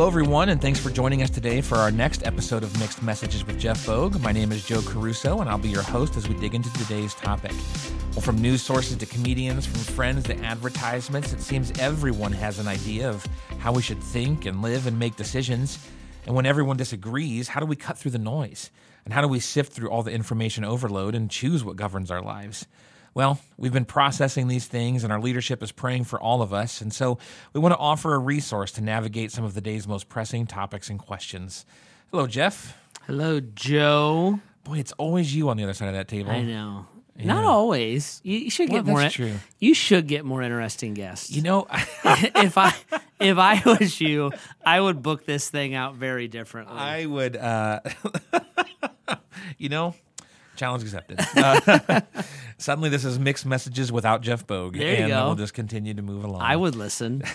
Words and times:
hello 0.00 0.08
everyone, 0.08 0.48
and 0.48 0.62
thanks 0.62 0.80
for 0.80 0.88
joining 0.88 1.22
us 1.22 1.28
today 1.28 1.60
for 1.60 1.76
our 1.76 1.90
next 1.90 2.26
episode 2.26 2.62
of 2.62 2.80
Mixed 2.80 3.02
Messages 3.02 3.46
with 3.46 3.60
Jeff 3.60 3.84
Bogue. 3.84 4.18
My 4.22 4.32
name 4.32 4.50
is 4.50 4.64
Joe 4.64 4.80
Caruso, 4.80 5.40
and 5.40 5.50
I'll 5.50 5.58
be 5.58 5.68
your 5.68 5.82
host 5.82 6.16
as 6.16 6.26
we 6.26 6.34
dig 6.36 6.54
into 6.54 6.72
today's 6.72 7.12
topic. 7.12 7.52
Well, 8.12 8.22
from 8.22 8.38
news 8.38 8.62
sources 8.62 8.96
to 8.96 9.04
comedians, 9.04 9.66
from 9.66 9.80
friends 9.80 10.24
to 10.24 10.38
advertisements, 10.38 11.34
it 11.34 11.42
seems 11.42 11.70
everyone 11.78 12.32
has 12.32 12.58
an 12.58 12.66
idea 12.66 13.10
of 13.10 13.26
how 13.58 13.74
we 13.74 13.82
should 13.82 14.02
think 14.02 14.46
and 14.46 14.62
live 14.62 14.86
and 14.86 14.98
make 14.98 15.16
decisions. 15.16 15.78
And 16.24 16.34
when 16.34 16.46
everyone 16.46 16.78
disagrees, 16.78 17.48
how 17.48 17.60
do 17.60 17.66
we 17.66 17.76
cut 17.76 17.98
through 17.98 18.12
the 18.12 18.18
noise? 18.18 18.70
And 19.04 19.12
how 19.12 19.20
do 19.20 19.28
we 19.28 19.38
sift 19.38 19.74
through 19.74 19.90
all 19.90 20.02
the 20.02 20.12
information 20.12 20.64
overload 20.64 21.14
and 21.14 21.30
choose 21.30 21.62
what 21.62 21.76
governs 21.76 22.10
our 22.10 22.22
lives? 22.22 22.66
Well, 23.12 23.40
we've 23.56 23.72
been 23.72 23.84
processing 23.84 24.46
these 24.48 24.66
things, 24.66 25.02
and 25.02 25.12
our 25.12 25.20
leadership 25.20 25.62
is 25.62 25.72
praying 25.72 26.04
for 26.04 26.20
all 26.20 26.42
of 26.42 26.52
us. 26.52 26.80
And 26.80 26.92
so 26.92 27.18
we 27.52 27.60
want 27.60 27.72
to 27.74 27.78
offer 27.78 28.14
a 28.14 28.18
resource 28.18 28.70
to 28.72 28.80
navigate 28.80 29.32
some 29.32 29.44
of 29.44 29.54
the 29.54 29.60
day's 29.60 29.88
most 29.88 30.08
pressing 30.08 30.46
topics 30.46 30.88
and 30.90 30.98
questions. 30.98 31.66
Hello, 32.12 32.26
Jeff. 32.26 32.76
Hello, 33.06 33.40
Joe. 33.40 34.38
Boy, 34.64 34.78
it's 34.78 34.92
always 34.92 35.34
you 35.34 35.48
on 35.48 35.56
the 35.56 35.64
other 35.64 35.74
side 35.74 35.88
of 35.88 35.94
that 35.94 36.06
table. 36.06 36.30
I 36.30 36.42
know. 36.42 36.86
Not 37.22 37.44
always. 37.44 38.20
You, 38.24 38.38
you 38.38 38.50
should 38.50 38.70
Well, 38.70 38.78
get 38.82 38.86
more. 38.90 39.00
that's 39.00 39.14
true. 39.14 39.34
You 39.58 39.74
should 39.74 40.06
get 40.06 40.24
more 40.24 40.40
interesting 40.42 40.94
guests. 40.94 41.30
You 41.30 41.42
know, 41.42 41.66
if 42.04 42.56
I 42.56 42.72
if 43.18 43.36
I 43.36 43.60
was 43.66 44.00
you, 44.00 44.32
I 44.64 44.80
would 44.80 45.02
book 45.02 45.26
this 45.26 45.50
thing 45.50 45.74
out 45.74 45.96
very 45.96 46.28
differently. 46.28 46.78
I 46.78 47.04
would, 47.04 47.36
uh, 47.36 47.80
you 49.58 49.68
know, 49.68 49.94
challenge 50.60 50.82
accepted. 50.82 51.18
Uh, 51.40 52.00
suddenly, 52.58 52.90
this 52.90 53.04
is 53.04 53.18
mixed 53.18 53.46
messages 53.46 53.90
without 53.90 54.20
Jeff 54.20 54.46
Bogue, 54.46 54.76
There 54.76 55.04
and 55.04 55.10
we'll 55.10 55.36
just 55.36 55.54
continue 55.54 55.94
to 55.94 56.02
move 56.02 56.24
along. 56.24 56.42
I 56.42 56.54
would 56.54 56.74
listen. 56.74 57.22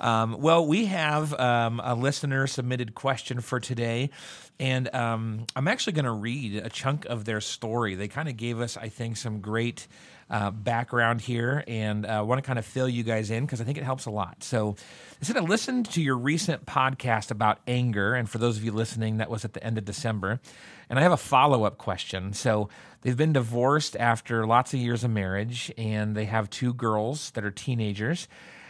Um, 0.00 0.40
well, 0.40 0.66
we 0.66 0.86
have 0.86 1.32
um, 1.38 1.80
a 1.84 1.94
listener 1.94 2.48
submitted 2.48 2.92
question 2.96 3.40
for 3.40 3.60
today, 3.60 4.10
and 4.58 4.92
um, 4.92 5.46
I'm 5.54 5.68
actually 5.68 5.92
going 5.92 6.06
to 6.06 6.10
read 6.10 6.56
a 6.56 6.68
chunk 6.68 7.04
of 7.04 7.24
their 7.24 7.40
story. 7.40 7.94
They 7.94 8.08
kind 8.08 8.28
of 8.28 8.36
gave 8.36 8.60
us, 8.60 8.76
I 8.76 8.88
think, 8.88 9.16
some 9.16 9.40
great 9.40 9.86
uh, 10.32 10.50
background 10.50 11.20
here, 11.20 11.62
and 11.68 12.06
I 12.06 12.16
uh, 12.16 12.24
want 12.24 12.42
to 12.42 12.46
kind 12.46 12.58
of 12.58 12.64
fill 12.64 12.88
you 12.88 13.02
guys 13.02 13.30
in 13.30 13.44
because 13.44 13.60
I 13.60 13.64
think 13.64 13.76
it 13.76 13.84
helps 13.84 14.06
a 14.06 14.10
lot. 14.10 14.42
So, 14.42 14.76
I 15.20 15.24
said 15.24 15.36
I 15.36 15.40
listened 15.40 15.90
to 15.90 16.02
your 16.02 16.16
recent 16.16 16.64
podcast 16.64 17.30
about 17.30 17.58
anger, 17.68 18.14
and 18.14 18.28
for 18.28 18.38
those 18.38 18.56
of 18.56 18.64
you 18.64 18.72
listening, 18.72 19.18
that 19.18 19.30
was 19.30 19.44
at 19.44 19.52
the 19.52 19.62
end 19.62 19.76
of 19.76 19.84
December. 19.84 20.40
And 20.88 20.98
I 20.98 21.02
have 21.02 21.12
a 21.12 21.18
follow 21.18 21.64
up 21.64 21.76
question. 21.76 22.32
So, 22.32 22.70
they've 23.02 23.16
been 23.16 23.34
divorced 23.34 23.94
after 23.96 24.46
lots 24.46 24.72
of 24.72 24.80
years 24.80 25.04
of 25.04 25.10
marriage, 25.10 25.70
and 25.76 26.16
they 26.16 26.24
have 26.24 26.48
two 26.48 26.72
girls 26.72 27.30
that 27.32 27.44
are 27.44 27.50
teenagers 27.50 28.26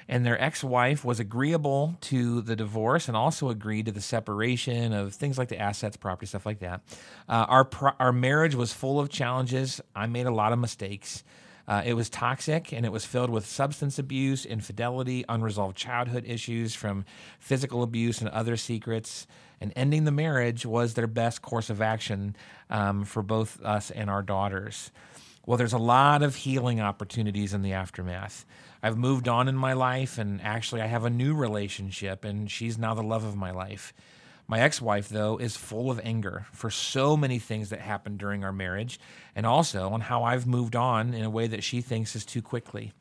and 0.08 0.26
their 0.26 0.38
ex-wife 0.42 1.04
was 1.04 1.20
agreeable 1.20 1.96
to 2.00 2.42
the 2.42 2.56
divorce 2.56 3.06
and 3.06 3.16
also 3.16 3.48
agreed 3.48 3.86
to 3.86 3.92
the 3.92 4.00
separation 4.00 4.92
of 4.92 5.14
things 5.14 5.38
like 5.38 5.48
the 5.48 5.58
assets, 5.58 5.96
property, 5.96 6.26
stuff 6.26 6.44
like 6.44 6.58
that. 6.58 6.80
Uh, 7.28 7.46
our 7.48 7.64
pro- 7.64 7.92
our 8.00 8.12
marriage 8.12 8.54
was 8.54 8.72
full 8.72 8.98
of 8.98 9.08
challenges. 9.08 9.80
I 9.94 10.06
made 10.06 10.26
a 10.26 10.30
lot 10.30 10.52
of 10.52 10.58
mistakes. 10.58 11.22
Uh, 11.66 11.82
it 11.84 11.94
was 11.94 12.10
toxic 12.10 12.72
and 12.72 12.84
it 12.84 12.92
was 12.92 13.04
filled 13.04 13.30
with 13.30 13.46
substance 13.46 13.98
abuse, 13.98 14.44
infidelity, 14.44 15.24
unresolved 15.28 15.76
childhood 15.76 16.24
issues 16.26 16.74
from 16.74 17.04
physical 17.38 17.82
abuse 17.82 18.20
and 18.20 18.28
other 18.30 18.56
secrets. 18.56 19.26
And 19.60 19.72
ending 19.76 20.04
the 20.04 20.10
marriage 20.10 20.66
was 20.66 20.94
their 20.94 21.06
best 21.06 21.40
course 21.40 21.70
of 21.70 21.80
action 21.80 22.34
um, 22.68 23.04
for 23.04 23.22
both 23.22 23.62
us 23.62 23.90
and 23.90 24.10
our 24.10 24.22
daughters. 24.22 24.90
Well, 25.46 25.58
there's 25.58 25.72
a 25.72 25.78
lot 25.78 26.22
of 26.22 26.36
healing 26.36 26.80
opportunities 26.80 27.52
in 27.52 27.62
the 27.62 27.72
aftermath. 27.72 28.44
I've 28.82 28.96
moved 28.96 29.28
on 29.28 29.48
in 29.48 29.56
my 29.56 29.72
life, 29.72 30.18
and 30.18 30.40
actually, 30.42 30.80
I 30.82 30.86
have 30.86 31.04
a 31.04 31.10
new 31.10 31.34
relationship, 31.34 32.24
and 32.24 32.50
she's 32.50 32.78
now 32.78 32.94
the 32.94 33.02
love 33.02 33.24
of 33.24 33.36
my 33.36 33.50
life. 33.50 33.92
My 34.46 34.60
ex 34.60 34.80
wife, 34.82 35.08
though, 35.08 35.38
is 35.38 35.56
full 35.56 35.90
of 35.90 36.00
anger 36.04 36.46
for 36.52 36.70
so 36.70 37.16
many 37.16 37.38
things 37.38 37.70
that 37.70 37.80
happened 37.80 38.18
during 38.18 38.44
our 38.44 38.52
marriage, 38.52 39.00
and 39.34 39.46
also 39.46 39.90
on 39.90 40.02
how 40.02 40.24
I've 40.24 40.46
moved 40.46 40.76
on 40.76 41.14
in 41.14 41.24
a 41.24 41.30
way 41.30 41.46
that 41.46 41.64
she 41.64 41.80
thinks 41.80 42.14
is 42.14 42.24
too 42.24 42.42
quickly. 42.42 42.92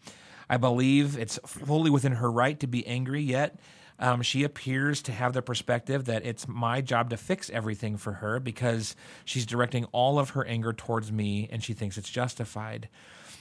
I 0.49 0.57
believe 0.57 1.17
it's 1.17 1.39
fully 1.45 1.89
within 1.89 2.13
her 2.13 2.31
right 2.31 2.59
to 2.59 2.67
be 2.67 2.85
angry, 2.85 3.21
yet 3.21 3.57
um, 4.01 4.23
she 4.23 4.43
appears 4.43 5.01
to 5.03 5.11
have 5.11 5.33
the 5.33 5.43
perspective 5.43 6.05
that 6.05 6.25
it's 6.25 6.47
my 6.47 6.81
job 6.81 7.11
to 7.11 7.17
fix 7.17 7.49
everything 7.51 7.97
for 7.97 8.13
her 8.13 8.39
because 8.39 8.95
she's 9.23 9.45
directing 9.45 9.85
all 9.91 10.17
of 10.17 10.31
her 10.31 10.43
anger 10.45 10.73
towards 10.73 11.11
me 11.11 11.47
and 11.51 11.63
she 11.63 11.73
thinks 11.73 11.97
it's 11.97 12.09
justified. 12.09 12.89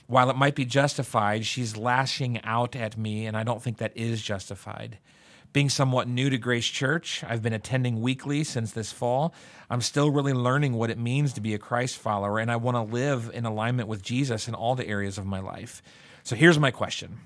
While 0.06 0.28
it 0.28 0.36
might 0.36 0.54
be 0.54 0.66
justified, 0.66 1.46
she's 1.46 1.76
lashing 1.76 2.42
out 2.42 2.76
at 2.76 2.96
me, 2.98 3.26
and 3.26 3.36
I 3.36 3.44
don't 3.44 3.62
think 3.62 3.78
that 3.78 3.96
is 3.96 4.20
justified. 4.20 4.98
Being 5.52 5.68
somewhat 5.68 6.06
new 6.06 6.30
to 6.30 6.38
Grace 6.38 6.66
Church, 6.66 7.24
I've 7.26 7.42
been 7.42 7.52
attending 7.52 8.00
weekly 8.00 8.44
since 8.44 8.70
this 8.70 8.92
fall. 8.92 9.34
I'm 9.68 9.80
still 9.80 10.10
really 10.10 10.32
learning 10.32 10.74
what 10.74 10.90
it 10.90 10.98
means 10.98 11.32
to 11.32 11.40
be 11.40 11.54
a 11.54 11.58
Christ 11.58 11.96
follower, 11.96 12.38
and 12.38 12.52
I 12.52 12.56
want 12.56 12.76
to 12.76 12.82
live 12.82 13.30
in 13.34 13.44
alignment 13.44 13.88
with 13.88 14.00
Jesus 14.00 14.46
in 14.46 14.54
all 14.54 14.76
the 14.76 14.86
areas 14.86 15.18
of 15.18 15.26
my 15.26 15.40
life. 15.40 15.82
So 16.22 16.36
here's 16.36 16.58
my 16.58 16.70
question 16.70 17.18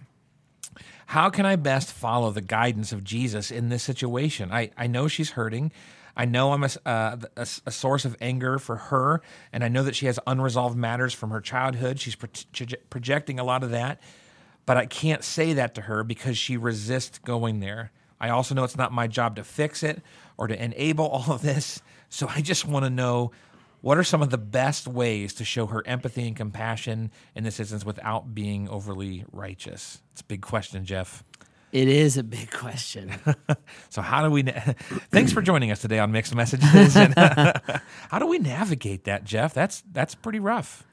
how 1.07 1.29
can 1.29 1.45
I 1.45 1.57
best 1.57 1.93
follow 1.93 2.31
the 2.31 2.41
guidance 2.41 2.93
of 2.93 3.05
Jesus 3.05 3.51
in 3.51 3.69
this 3.69 3.83
situation? 3.83 4.51
I, 4.51 4.71
I 4.77 4.87
know 4.87 5.07
she's 5.07 5.31
hurting. 5.33 5.71
I 6.17 6.25
know 6.25 6.53
I'm 6.53 6.65
a, 6.65 6.71
uh, 6.87 7.17
a, 7.37 7.47
a 7.67 7.71
source 7.71 8.05
of 8.05 8.17
anger 8.21 8.59
for 8.59 8.77
her, 8.77 9.21
and 9.53 9.63
I 9.63 9.69
know 9.69 9.83
that 9.83 9.97
she 9.97 10.07
has 10.07 10.19
unresolved 10.27 10.77
matters 10.77 11.13
from 11.13 11.31
her 11.31 11.41
childhood. 11.41 12.01
She's 12.01 12.15
pro- 12.15 12.31
projecting 12.89 13.39
a 13.39 13.45
lot 13.45 13.63
of 13.63 13.71
that, 13.71 14.01
but 14.65 14.77
I 14.77 14.87
can't 14.87 15.23
say 15.23 15.53
that 15.53 15.75
to 15.75 15.83
her 15.83 16.05
because 16.05 16.39
she 16.39 16.57
resists 16.57 17.19
going 17.19 17.61
there. 17.61 17.91
I 18.25 18.31
also 18.31 18.55
know 18.55 18.65
it's 18.65 18.77
not 18.77 18.91
my 18.91 19.07
job 19.07 19.37
to 19.37 19.45
fix 19.45 19.83
it 19.83 20.01
or 20.39 20.47
to 20.47 20.63
enable 20.63 21.07
all 21.07 21.33
of 21.33 21.43
this. 21.43 21.83
So 22.09 22.27
I 22.29 22.41
just 22.41 22.65
want 22.67 22.85
to 22.87 22.91
know 22.91 23.33
what 23.83 23.99
are 23.99 24.05
some 24.05 24.23
of 24.23 24.31
the 24.31 24.39
best 24.39 24.89
ways 24.89 25.35
to 25.35 25.45
show 25.45 25.67
her 25.67 25.87
empathy 25.87 26.27
and 26.27 26.35
compassion 26.35 27.11
in 27.35 27.45
this 27.45 27.61
instance 27.61 27.85
without 27.85 28.35
being 28.35 28.67
overly 28.71 29.25
righteous? 29.31 30.01
It's 30.13 30.23
a 30.23 30.25
big 30.25 30.41
question, 30.41 30.87
Jeff. 30.87 31.23
It 31.71 31.89
is 31.89 32.17
a 32.17 32.23
big 32.23 32.51
question. 32.53 33.13
so 33.91 34.01
how 34.01 34.23
do 34.25 34.31
we? 34.31 34.43
Na- 34.45 34.53
Thanks 35.11 35.33
for 35.33 35.43
joining 35.43 35.71
us 35.73 35.81
today 35.83 35.99
on 35.99 36.13
Mixed 36.13 36.35
Messages. 36.35 36.97
And, 36.97 37.13
how 38.11 38.19
do 38.21 38.27
we 38.27 38.39
navigate 38.39 39.05
that, 39.05 39.25
Jeff? 39.25 39.53
That's 39.53 39.83
that's 39.93 40.15
pretty 40.15 40.39
rough. 40.39 40.85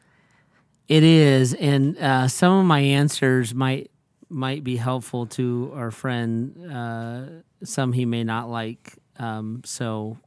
it 0.88 1.04
is, 1.04 1.54
and 1.54 1.98
uh, 2.00 2.28
some 2.28 2.54
of 2.60 2.66
my 2.66 2.80
answers 2.80 3.54
might 3.54 3.91
might 4.32 4.64
be 4.64 4.78
helpful 4.78 5.26
to 5.28 5.72
our 5.76 5.92
friend. 5.92 6.72
Uh, 6.72 7.26
some 7.64 7.94
he 7.94 8.06
may 8.06 8.24
not 8.24 8.50
like. 8.50 8.94
Um, 9.18 9.62
so 9.66 10.18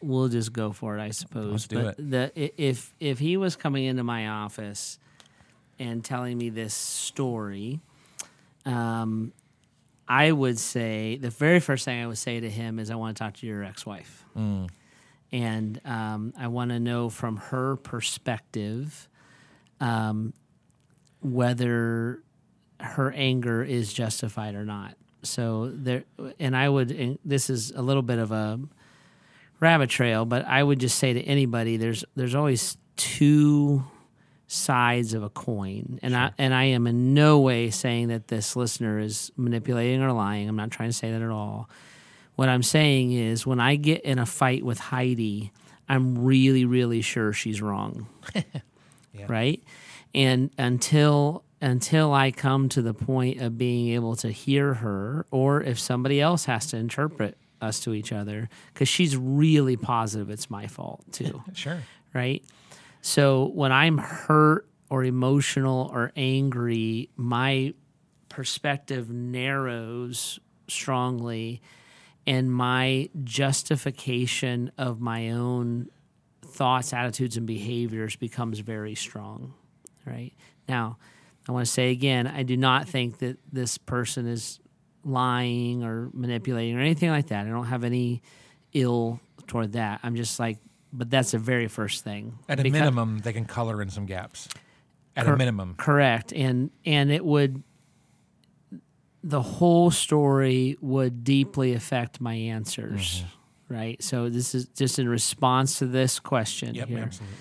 we'll 0.00 0.28
just 0.28 0.52
go 0.52 0.72
for 0.72 0.96
it, 0.98 1.02
I 1.02 1.10
suppose. 1.10 1.52
Let's 1.52 1.66
do 1.66 1.82
but 1.82 1.98
it. 1.98 2.10
The, 2.10 2.52
if 2.62 2.94
if 3.00 3.18
he 3.18 3.36
was 3.36 3.56
coming 3.56 3.84
into 3.84 4.04
my 4.04 4.28
office 4.28 4.98
and 5.78 6.04
telling 6.04 6.38
me 6.38 6.50
this 6.50 6.74
story, 6.74 7.80
um, 8.64 9.32
I 10.08 10.32
would 10.32 10.58
say 10.58 11.16
the 11.16 11.30
very 11.30 11.60
first 11.60 11.84
thing 11.84 12.02
I 12.02 12.06
would 12.06 12.18
say 12.18 12.40
to 12.40 12.50
him 12.50 12.78
is, 12.78 12.90
"I 12.90 12.94
want 12.94 13.16
to 13.16 13.22
talk 13.22 13.34
to 13.34 13.46
your 13.46 13.64
ex-wife, 13.64 14.24
and 15.32 15.80
um, 15.84 16.34
I 16.38 16.48
want 16.48 16.70
to 16.70 16.80
know 16.80 17.08
from 17.08 17.36
her 17.36 17.76
perspective 17.76 19.08
um, 19.80 20.34
whether 21.20 22.22
her 22.82 23.12
anger 23.12 23.62
is 23.62 23.92
justified 23.92 24.54
or 24.54 24.64
not." 24.64 24.96
So 25.22 25.70
there, 25.72 26.04
and 26.38 26.56
I 26.56 26.68
would. 26.68 26.90
And 26.90 27.18
this 27.24 27.48
is 27.48 27.70
a 27.70 27.82
little 27.82 28.02
bit 28.02 28.18
of 28.18 28.32
a 28.32 28.60
rabbit 29.60 29.88
trail, 29.88 30.24
but 30.24 30.44
I 30.46 30.62
would 30.62 30.80
just 30.80 30.98
say 30.98 31.12
to 31.12 31.20
anybody, 31.22 31.76
there's 31.76 32.04
there's 32.16 32.34
always 32.34 32.76
two 32.96 33.84
sides 34.48 35.14
of 35.14 35.22
a 35.22 35.30
coin, 35.30 35.98
and 36.02 36.14
I 36.14 36.32
and 36.36 36.52
I 36.52 36.64
am 36.64 36.86
in 36.86 37.14
no 37.14 37.40
way 37.40 37.70
saying 37.70 38.08
that 38.08 38.28
this 38.28 38.56
listener 38.56 38.98
is 38.98 39.30
manipulating 39.36 40.02
or 40.02 40.12
lying. 40.12 40.48
I'm 40.48 40.56
not 40.56 40.70
trying 40.70 40.90
to 40.90 40.94
say 40.94 41.12
that 41.12 41.22
at 41.22 41.30
all. 41.30 41.70
What 42.34 42.48
I'm 42.48 42.62
saying 42.62 43.12
is, 43.12 43.46
when 43.46 43.60
I 43.60 43.76
get 43.76 44.02
in 44.02 44.18
a 44.18 44.26
fight 44.26 44.64
with 44.64 44.78
Heidi, 44.78 45.52
I'm 45.88 46.24
really, 46.24 46.64
really 46.64 47.02
sure 47.02 47.32
she's 47.32 47.62
wrong, 47.62 48.06
right? 49.28 49.62
And 50.14 50.50
until 50.58 51.44
until 51.62 52.12
I 52.12 52.32
come 52.32 52.68
to 52.70 52.82
the 52.82 52.92
point 52.92 53.40
of 53.40 53.56
being 53.56 53.94
able 53.94 54.16
to 54.16 54.30
hear 54.30 54.74
her, 54.74 55.26
or 55.30 55.62
if 55.62 55.78
somebody 55.78 56.20
else 56.20 56.44
has 56.46 56.66
to 56.66 56.76
interpret 56.76 57.38
us 57.60 57.78
to 57.80 57.94
each 57.94 58.12
other, 58.12 58.50
because 58.74 58.88
she's 58.88 59.16
really 59.16 59.76
positive 59.76 60.28
it's 60.28 60.50
my 60.50 60.66
fault 60.66 61.04
too 61.12 61.42
Sure. 61.54 61.80
right? 62.12 62.44
So 63.00 63.46
when 63.54 63.70
I'm 63.70 63.98
hurt 63.98 64.68
or 64.90 65.04
emotional 65.04 65.88
or 65.94 66.12
angry, 66.16 67.08
my 67.16 67.74
perspective 68.28 69.08
narrows 69.08 70.40
strongly 70.66 71.62
and 72.26 72.52
my 72.52 73.08
justification 73.22 74.72
of 74.76 75.00
my 75.00 75.30
own 75.30 75.88
thoughts, 76.44 76.92
attitudes, 76.92 77.36
and 77.36 77.46
behaviors 77.46 78.16
becomes 78.16 78.58
very 78.58 78.94
strong, 78.94 79.54
right? 80.04 80.32
Now, 80.68 80.98
I 81.48 81.52
want 81.52 81.66
to 81.66 81.72
say 81.72 81.90
again, 81.90 82.26
I 82.26 82.42
do 82.44 82.56
not 82.56 82.88
think 82.88 83.18
that 83.18 83.38
this 83.52 83.78
person 83.78 84.26
is 84.28 84.60
lying 85.04 85.82
or 85.82 86.08
manipulating 86.12 86.76
or 86.76 86.80
anything 86.80 87.10
like 87.10 87.28
that. 87.28 87.46
I 87.46 87.50
don't 87.50 87.66
have 87.66 87.82
any 87.84 88.22
ill 88.72 89.20
toward 89.48 89.72
that. 89.72 90.00
I'm 90.02 90.14
just 90.14 90.38
like, 90.38 90.58
but 90.92 91.10
that's 91.10 91.32
the 91.32 91.38
very 91.38 91.66
first 91.68 92.04
thing. 92.04 92.38
At 92.48 92.60
a 92.60 92.62
Because- 92.62 92.78
minimum, 92.78 93.18
they 93.18 93.32
can 93.32 93.44
color 93.44 93.82
in 93.82 93.90
some 93.90 94.06
gaps. 94.06 94.48
At 95.16 95.24
Cor- 95.26 95.34
a 95.34 95.38
minimum. 95.38 95.74
Correct. 95.76 96.32
And 96.32 96.70
and 96.86 97.10
it 97.10 97.24
would 97.24 97.62
the 99.24 99.42
whole 99.42 99.90
story 99.90 100.76
would 100.80 101.22
deeply 101.24 101.74
affect 101.74 102.20
my 102.20 102.34
answers. 102.34 103.18
Mm-hmm. 103.20 103.74
Right. 103.74 104.02
So 104.02 104.28
this 104.28 104.54
is 104.54 104.66
just 104.66 104.98
in 104.98 105.08
response 105.08 105.78
to 105.78 105.86
this 105.86 106.18
question 106.18 106.74
Yep, 106.74 106.88
here. 106.88 106.98
absolutely. 106.98 107.36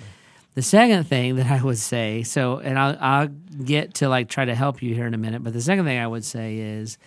The 0.53 0.61
second 0.61 1.05
thing 1.05 1.37
that 1.37 1.47
I 1.47 1.63
would 1.63 1.77
say, 1.77 2.23
so 2.23 2.57
and 2.57 2.77
I'll 2.77 2.97
I'll 2.99 3.27
get 3.27 3.95
to 3.95 4.09
like 4.09 4.27
try 4.27 4.45
to 4.45 4.55
help 4.55 4.81
you 4.81 4.93
here 4.93 5.07
in 5.07 5.13
a 5.13 5.17
minute, 5.17 5.43
but 5.43 5.53
the 5.53 5.61
second 5.61 5.85
thing 5.85 5.97
I 5.97 6.07
would 6.07 6.25
say 6.25 6.57
is 6.57 6.97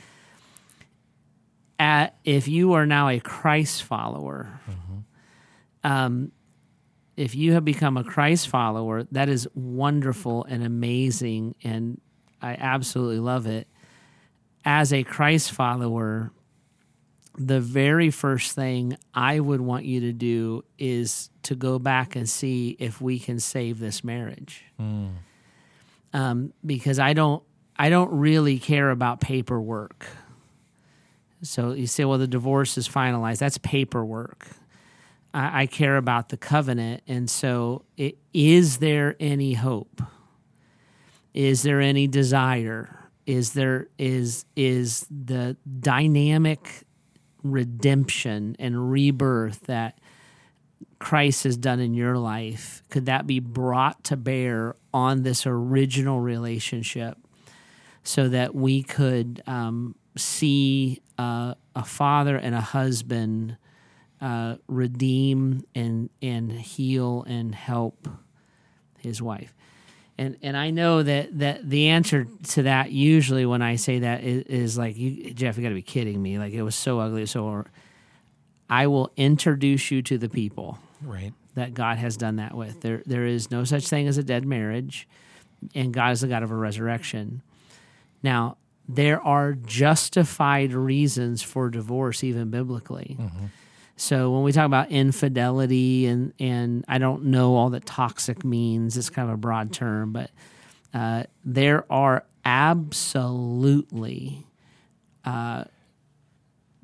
at 1.78 2.16
if 2.24 2.48
you 2.48 2.72
are 2.72 2.86
now 2.86 3.08
a 3.08 3.20
Christ 3.20 3.82
follower, 3.82 4.60
um, 5.82 6.32
if 7.16 7.34
you 7.34 7.52
have 7.52 7.64
become 7.64 7.96
a 7.96 8.04
Christ 8.04 8.48
follower, 8.48 9.04
that 9.12 9.28
is 9.28 9.46
wonderful 9.54 10.44
and 10.44 10.64
amazing, 10.64 11.54
and 11.62 12.00
I 12.40 12.54
absolutely 12.54 13.20
love 13.20 13.46
it. 13.46 13.68
As 14.64 14.92
a 14.92 15.04
Christ 15.04 15.52
follower, 15.52 16.32
the 17.36 17.60
very 17.60 18.10
first 18.10 18.52
thing 18.54 18.96
I 19.12 19.40
would 19.40 19.60
want 19.60 19.84
you 19.84 20.00
to 20.00 20.12
do 20.12 20.64
is 20.78 21.30
to 21.44 21.54
go 21.54 21.78
back 21.78 22.16
and 22.16 22.28
see 22.28 22.76
if 22.78 23.00
we 23.00 23.18
can 23.18 23.40
save 23.40 23.78
this 23.78 24.04
marriage. 24.04 24.64
Um, 26.12 26.52
because 26.64 26.98
I 26.98 27.12
don't, 27.12 27.42
I 27.76 27.90
don't 27.90 28.12
really 28.12 28.58
care 28.58 28.90
about 28.90 29.20
paperwork. 29.20 30.06
So 31.42 31.72
you 31.72 31.86
say, 31.86 32.04
well, 32.04 32.18
the 32.18 32.28
divorce 32.28 32.78
is 32.78 32.88
finalized. 32.88 33.38
That's 33.38 33.58
paperwork. 33.58 34.46
I, 35.34 35.62
I 35.62 35.66
care 35.66 35.96
about 35.96 36.28
the 36.28 36.36
covenant. 36.36 37.02
And 37.08 37.28
so, 37.28 37.84
it, 37.96 38.16
is 38.32 38.78
there 38.78 39.16
any 39.18 39.54
hope? 39.54 40.00
Is 41.34 41.62
there 41.62 41.80
any 41.80 42.06
desire? 42.06 43.10
Is 43.26 43.54
there 43.54 43.88
is 43.98 44.44
is 44.54 45.06
the 45.10 45.56
dynamic 45.80 46.83
redemption 47.44 48.56
and 48.58 48.90
rebirth 48.90 49.60
that 49.66 49.98
Christ 50.98 51.44
has 51.44 51.56
done 51.56 51.80
in 51.80 51.94
your 51.94 52.16
life, 52.16 52.82
could 52.88 53.06
that 53.06 53.26
be 53.26 53.38
brought 53.38 54.02
to 54.04 54.16
bear 54.16 54.74
on 54.92 55.22
this 55.22 55.46
original 55.46 56.20
relationship 56.20 57.18
so 58.02 58.28
that 58.28 58.54
we 58.54 58.82
could 58.82 59.42
um, 59.46 59.94
see 60.16 61.00
uh, 61.18 61.54
a 61.76 61.84
father 61.84 62.36
and 62.36 62.54
a 62.54 62.60
husband 62.60 63.56
uh, 64.20 64.56
redeem 64.66 65.64
and, 65.74 66.08
and 66.22 66.52
heal 66.52 67.24
and 67.26 67.54
help 67.54 68.08
his 68.98 69.20
wife? 69.20 69.54
And 70.16 70.36
and 70.42 70.56
I 70.56 70.70
know 70.70 71.02
that, 71.02 71.38
that 71.40 71.68
the 71.68 71.88
answer 71.88 72.26
to 72.50 72.62
that 72.64 72.92
usually 72.92 73.44
when 73.46 73.62
I 73.62 73.76
say 73.76 73.98
that 74.00 74.22
is, 74.22 74.42
is 74.44 74.78
like 74.78 74.96
you 74.96 75.34
Jeff, 75.34 75.56
you 75.56 75.62
got 75.62 75.70
to 75.70 75.74
be 75.74 75.82
kidding 75.82 76.22
me! 76.22 76.38
Like 76.38 76.52
it 76.52 76.62
was 76.62 76.76
so 76.76 77.00
ugly. 77.00 77.26
So 77.26 77.64
I 78.70 78.86
will 78.86 79.10
introduce 79.16 79.90
you 79.90 80.02
to 80.02 80.16
the 80.18 80.28
people 80.28 80.78
Right. 81.02 81.32
that 81.54 81.74
God 81.74 81.98
has 81.98 82.16
done 82.16 82.36
that 82.36 82.54
with. 82.56 82.80
There 82.80 83.02
there 83.06 83.26
is 83.26 83.50
no 83.50 83.64
such 83.64 83.88
thing 83.88 84.06
as 84.06 84.16
a 84.16 84.22
dead 84.22 84.46
marriage, 84.46 85.08
and 85.74 85.92
God 85.92 86.12
is 86.12 86.20
the 86.20 86.28
God 86.28 86.42
of 86.44 86.50
a 86.52 86.56
resurrection. 86.56 87.42
Now 88.22 88.56
there 88.88 89.20
are 89.20 89.54
justified 89.54 90.72
reasons 90.72 91.42
for 91.42 91.70
divorce, 91.70 92.22
even 92.22 92.50
biblically. 92.50 93.16
Mm-hmm. 93.18 93.46
So 93.96 94.32
when 94.32 94.42
we 94.42 94.52
talk 94.52 94.66
about 94.66 94.90
infidelity 94.90 96.06
and 96.06 96.32
and 96.40 96.84
I 96.88 96.98
don't 96.98 97.26
know 97.26 97.54
all 97.54 97.70
that 97.70 97.86
toxic 97.86 98.44
means, 98.44 98.96
it's 98.96 99.10
kind 99.10 99.28
of 99.28 99.34
a 99.34 99.38
broad 99.38 99.72
term, 99.72 100.12
but 100.12 100.30
uh, 100.92 101.24
there 101.44 101.90
are 101.92 102.24
absolutely 102.44 104.46
uh, 105.24 105.64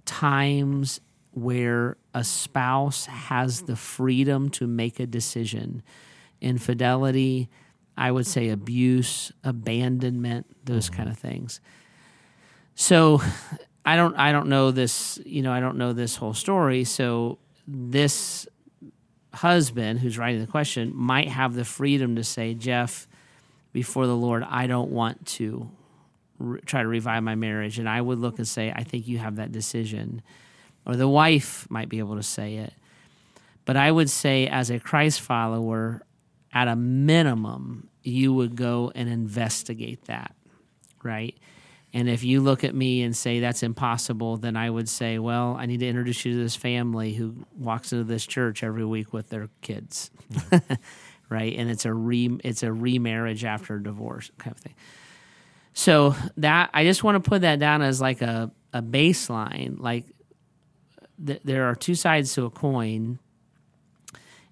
times 0.05 1.01
where 1.33 1.97
a 2.15 2.25
spouse 2.25 3.07
has 3.07 3.63
the 3.63 3.77
freedom 3.77 4.49
to 4.51 4.67
make 4.67 4.99
a 4.99 5.07
decision. 5.07 5.83
Infidelity, 6.41 7.49
I 7.97 8.11
would 8.11 8.27
say 8.27 8.49
abuse, 8.49 9.31
abandonment, 9.45 10.47
those 10.65 10.91
kind 10.91 11.09
of 11.09 11.19
things. 11.19 11.61
So 12.75 13.23
I 13.85 13.97
don't 13.97 14.17
I 14.17 14.33
don't 14.33 14.49
know 14.49 14.71
this, 14.71 15.19
you 15.25 15.43
know, 15.43 15.53
I 15.53 15.61
don't 15.61 15.77
know 15.77 15.93
this 15.93 16.17
whole 16.17 16.35
story. 16.35 16.85
So 16.85 17.39
this 17.67 18.47
husband 19.33 20.01
who's 20.01 20.19
writing 20.19 20.41
the 20.41 20.47
question 20.47 20.93
might 20.95 21.29
have 21.29 21.55
the 21.55 21.65
freedom 21.65 22.17
to 22.17 22.25
say, 22.25 22.55
Jeff, 22.55 23.07
before 23.73 24.07
the 24.07 24.17
Lord, 24.17 24.45
I 24.49 24.67
don't 24.67 24.91
want 24.91 25.25
to 25.27 25.71
re- 26.39 26.61
try 26.63 26.83
to 26.83 26.89
revive 26.89 27.23
my 27.23 27.37
marriage. 27.37 27.79
And 27.79 27.89
I 27.89 28.01
would 28.01 28.19
look 28.19 28.39
and 28.39 28.49
say, 28.49 28.73
I 28.75 28.83
think 28.83 29.07
you 29.07 29.19
have 29.19 29.37
that 29.37 29.53
decision. 29.53 30.23
Or 30.87 30.97
the 30.97 31.09
wife 31.09 31.67
might 31.71 31.89
be 31.89 31.99
able 31.99 32.17
to 32.17 32.23
say 32.23 32.57
it. 32.57 32.73
But 33.65 33.77
I 33.77 33.91
would 33.93 34.11
say, 34.11 34.49
as 34.49 34.71
a 34.71 34.81
Christ 34.81 35.21
follower, 35.21 36.03
at 36.53 36.67
a 36.67 36.75
minimum, 36.75 37.89
you 38.03 38.33
would 38.35 38.57
go 38.57 38.91
and 38.95 39.09
investigate 39.09 40.07
that, 40.07 40.35
right? 41.03 41.37
And 41.93 42.09
if 42.09 42.23
you 42.23 42.41
look 42.41 42.63
at 42.63 42.75
me 42.75 43.03
and 43.03 43.17
say 43.17 43.41
that's 43.41 43.63
impossible, 43.63 44.37
then 44.37 44.57
I 44.57 44.71
would 44.71 44.89
say, 44.89 45.19
well, 45.19 45.57
I 45.59 45.67
need 45.67 45.81
to 45.81 45.89
introduce 45.89 46.25
you 46.25 46.35
to 46.35 46.39
this 46.39 46.55
family 46.55 47.15
who 47.15 47.35
walks 47.59 47.93
into 47.93 48.05
this 48.05 48.25
church 48.25 48.63
every 48.63 48.85
week 48.85 49.13
with 49.13 49.29
their 49.29 49.49
kids, 49.61 50.11
right? 51.29 51.55
And 51.57 51.69
it's 51.69 51.85
a 51.85 51.93
re 51.93 52.39
it's 52.45 52.63
a 52.63 52.73
remarriage 52.73 53.45
after 53.45 53.77
a 53.77 53.83
divorce 53.83 54.31
kind 54.39 54.57
of 54.57 54.63
thing. 54.63 54.75
So 55.73 56.15
that 56.37 56.71
I 56.73 56.85
just 56.85 57.03
want 57.03 57.23
to 57.23 57.29
put 57.29 57.43
that 57.43 57.59
down 57.59 57.83
as 57.83 58.01
like 58.01 58.23
a 58.23 58.53
a 58.73 58.83
baseline. 58.83 59.81
Like 59.81 60.05
th- 61.25 61.41
there 61.45 61.65
are 61.65 61.75
two 61.75 61.97
sides 61.97 62.35
to 62.35 62.45
a 62.45 62.51
coin, 62.51 63.19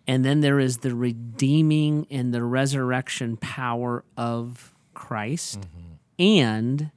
and 0.09 0.25
then 0.25 0.41
there 0.41 0.59
is 0.59 0.79
the 0.79 0.95
redeeming 0.95 2.09
and 2.11 2.35
the 2.35 2.43
resurrection 2.43 3.37
power 3.37 4.05
of 4.17 4.75
Christ, 4.93 5.61
mm-hmm. 5.61 6.23
and 6.23 6.91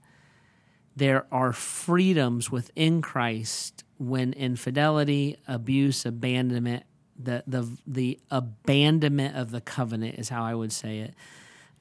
there 0.96 1.26
are 1.32 1.54
freedoms 1.54 2.52
within 2.52 3.02
Christ 3.02 3.84
when 3.98 4.34
infidelity, 4.34 5.38
abuse, 5.48 6.06
abandonment, 6.06 6.84
the 7.24 7.44
the 7.48 7.68
the 7.86 8.20
abandonment 8.30 9.36
of 9.36 9.52
the 9.52 9.62
covenant 9.62 10.18
is 10.18 10.30
how 10.30 10.44
I 10.44 10.56
would 10.56 10.72
say 10.72 11.00
it, 11.00 11.16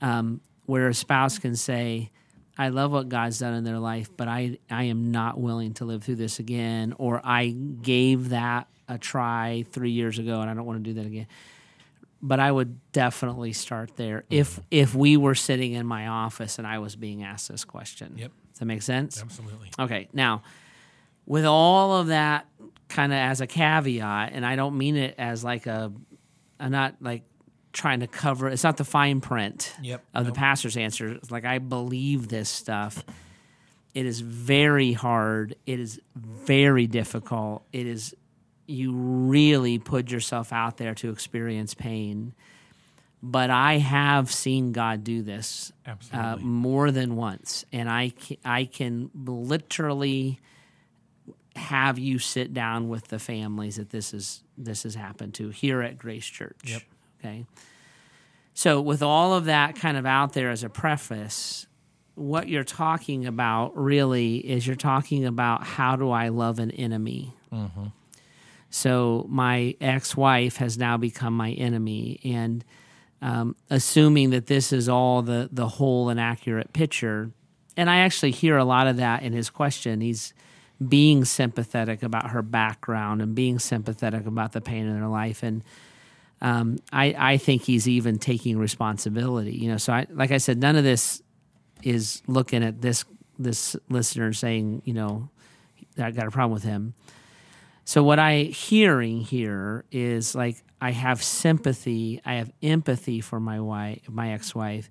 um, 0.00 0.40
where 0.66 0.88
a 0.88 0.94
spouse 0.94 1.38
can 1.38 1.56
say, 1.56 2.10
"I 2.58 2.68
love 2.68 2.92
what 2.92 3.08
God's 3.08 3.38
done 3.38 3.54
in 3.54 3.64
their 3.64 3.78
life, 3.78 4.10
but 4.16 4.28
I 4.28 4.58
I 4.70 4.84
am 4.84 5.10
not 5.10 5.40
willing 5.40 5.74
to 5.74 5.84
live 5.84 6.04
through 6.04 6.16
this 6.16 6.38
again," 6.38 6.94
or 6.98 7.20
"I 7.24 7.48
gave 7.48 8.28
that 8.30 8.68
a 8.88 8.98
try 8.98 9.64
three 9.70 9.92
years 9.92 10.18
ago 10.18 10.40
and 10.40 10.50
I 10.50 10.54
don't 10.54 10.66
want 10.66 10.84
to 10.84 10.90
do 10.90 10.94
that 11.00 11.06
again." 11.06 11.26
But 12.22 12.38
I 12.38 12.52
would 12.52 12.92
definitely 12.92 13.54
start 13.54 13.96
there 13.96 14.24
if 14.28 14.60
if 14.70 14.94
we 14.94 15.16
were 15.16 15.34
sitting 15.34 15.72
in 15.72 15.86
my 15.86 16.06
office 16.06 16.58
and 16.58 16.66
I 16.66 16.78
was 16.78 16.96
being 16.96 17.22
asked 17.22 17.48
this 17.48 17.64
question. 17.64 18.16
Yep. 18.18 18.32
That 18.60 18.66
make 18.66 18.82
sense? 18.82 19.20
Absolutely. 19.20 19.70
Okay, 19.78 20.08
now 20.12 20.42
with 21.26 21.44
all 21.44 21.96
of 21.96 22.08
that 22.08 22.46
kind 22.88 23.12
of 23.12 23.16
as 23.16 23.40
a 23.40 23.46
caveat, 23.46 24.32
and 24.32 24.44
I 24.44 24.56
don't 24.56 24.76
mean 24.76 24.96
it 24.96 25.14
as 25.18 25.42
like 25.42 25.66
a, 25.66 25.92
I'm 26.58 26.70
not 26.70 26.96
like 27.00 27.22
trying 27.72 28.00
to 28.00 28.06
cover. 28.06 28.48
It's 28.48 28.64
not 28.64 28.76
the 28.76 28.84
fine 28.84 29.20
print 29.20 29.74
Yep, 29.82 30.04
of 30.14 30.26
the 30.26 30.32
pastor's 30.32 30.76
answer. 30.76 31.08
It's 31.12 31.30
like 31.30 31.44
I 31.44 31.58
believe 31.58 32.28
this 32.28 32.48
stuff. 32.48 33.04
It 33.94 34.06
is 34.06 34.20
very 34.20 34.92
hard. 34.92 35.56
It 35.66 35.80
is 35.80 36.00
very 36.14 36.86
difficult. 36.86 37.64
It 37.72 37.86
is 37.86 38.14
you 38.66 38.92
really 38.92 39.78
put 39.78 40.10
yourself 40.10 40.52
out 40.52 40.76
there 40.76 40.94
to 40.96 41.10
experience 41.10 41.74
pain. 41.74 42.34
But 43.22 43.50
I 43.50 43.78
have 43.78 44.32
seen 44.32 44.72
God 44.72 45.04
do 45.04 45.22
this 45.22 45.72
uh, 46.12 46.36
more 46.40 46.90
than 46.90 47.16
once, 47.16 47.66
and 47.70 47.88
I 47.90 48.10
can, 48.10 48.36
I 48.44 48.64
can 48.64 49.10
literally 49.14 50.40
have 51.54 51.98
you 51.98 52.18
sit 52.18 52.54
down 52.54 52.88
with 52.88 53.08
the 53.08 53.18
families 53.18 53.76
that 53.76 53.90
this 53.90 54.14
is 54.14 54.42
this 54.56 54.84
has 54.84 54.94
happened 54.94 55.34
to 55.34 55.50
here 55.50 55.82
at 55.82 55.98
Grace 55.98 56.24
Church. 56.24 56.62
Yep. 56.64 56.82
Okay. 57.18 57.44
So 58.54 58.80
with 58.80 59.02
all 59.02 59.34
of 59.34 59.44
that 59.46 59.76
kind 59.76 59.98
of 59.98 60.06
out 60.06 60.32
there 60.32 60.50
as 60.50 60.64
a 60.64 60.70
preface, 60.70 61.66
what 62.14 62.48
you're 62.48 62.64
talking 62.64 63.26
about 63.26 63.76
really 63.76 64.36
is 64.36 64.66
you're 64.66 64.76
talking 64.76 65.26
about 65.26 65.64
how 65.64 65.96
do 65.96 66.10
I 66.10 66.28
love 66.28 66.58
an 66.58 66.70
enemy. 66.70 67.34
So 68.70 69.26
my 69.28 69.74
ex-wife 69.80 70.56
has 70.56 70.78
now 70.78 70.96
become 70.96 71.36
my 71.36 71.50
enemy, 71.52 72.20
and 72.24 72.64
um, 73.22 73.56
assuming 73.68 74.30
that 74.30 74.46
this 74.46 74.72
is 74.72 74.88
all 74.88 75.22
the 75.22 75.48
the 75.52 75.68
whole 75.68 76.08
and 76.08 76.18
accurate 76.18 76.72
picture, 76.72 77.30
and 77.76 77.90
I 77.90 77.98
actually 77.98 78.32
hear 78.32 78.56
a 78.56 78.64
lot 78.64 78.86
of 78.86 78.96
that 78.96 79.22
in 79.22 79.32
his 79.32 79.50
question. 79.50 80.00
He's 80.00 80.32
being 80.86 81.24
sympathetic 81.24 82.02
about 82.02 82.30
her 82.30 82.42
background 82.42 83.20
and 83.20 83.34
being 83.34 83.58
sympathetic 83.58 84.26
about 84.26 84.52
the 84.52 84.60
pain 84.60 84.86
in 84.86 84.96
her 84.96 85.08
life. 85.08 85.42
And 85.42 85.62
um, 86.40 86.78
I, 86.90 87.14
I 87.18 87.36
think 87.36 87.62
he's 87.62 87.86
even 87.86 88.18
taking 88.18 88.58
responsibility. 88.58 89.52
You 89.52 89.70
know, 89.72 89.76
so 89.76 89.92
I, 89.92 90.06
like 90.10 90.30
I 90.30 90.38
said, 90.38 90.58
none 90.58 90.76
of 90.76 90.84
this 90.84 91.22
is 91.82 92.22
looking 92.26 92.62
at 92.64 92.80
this 92.80 93.04
this 93.38 93.74
listener 93.88 94.32
saying, 94.32 94.82
you 94.84 94.92
know, 94.92 95.30
I 95.98 96.10
got 96.10 96.26
a 96.26 96.30
problem 96.30 96.52
with 96.52 96.62
him. 96.62 96.94
So 97.84 98.02
what 98.02 98.18
I 98.18 98.42
hearing 98.42 99.20
here 99.20 99.84
is 99.90 100.34
like 100.34 100.62
I 100.80 100.92
have 100.92 101.22
sympathy, 101.22 102.20
I 102.24 102.34
have 102.34 102.52
empathy 102.62 103.20
for 103.20 103.38
my 103.38 103.60
wife, 103.60 104.08
my 104.08 104.32
ex-wife. 104.32 104.88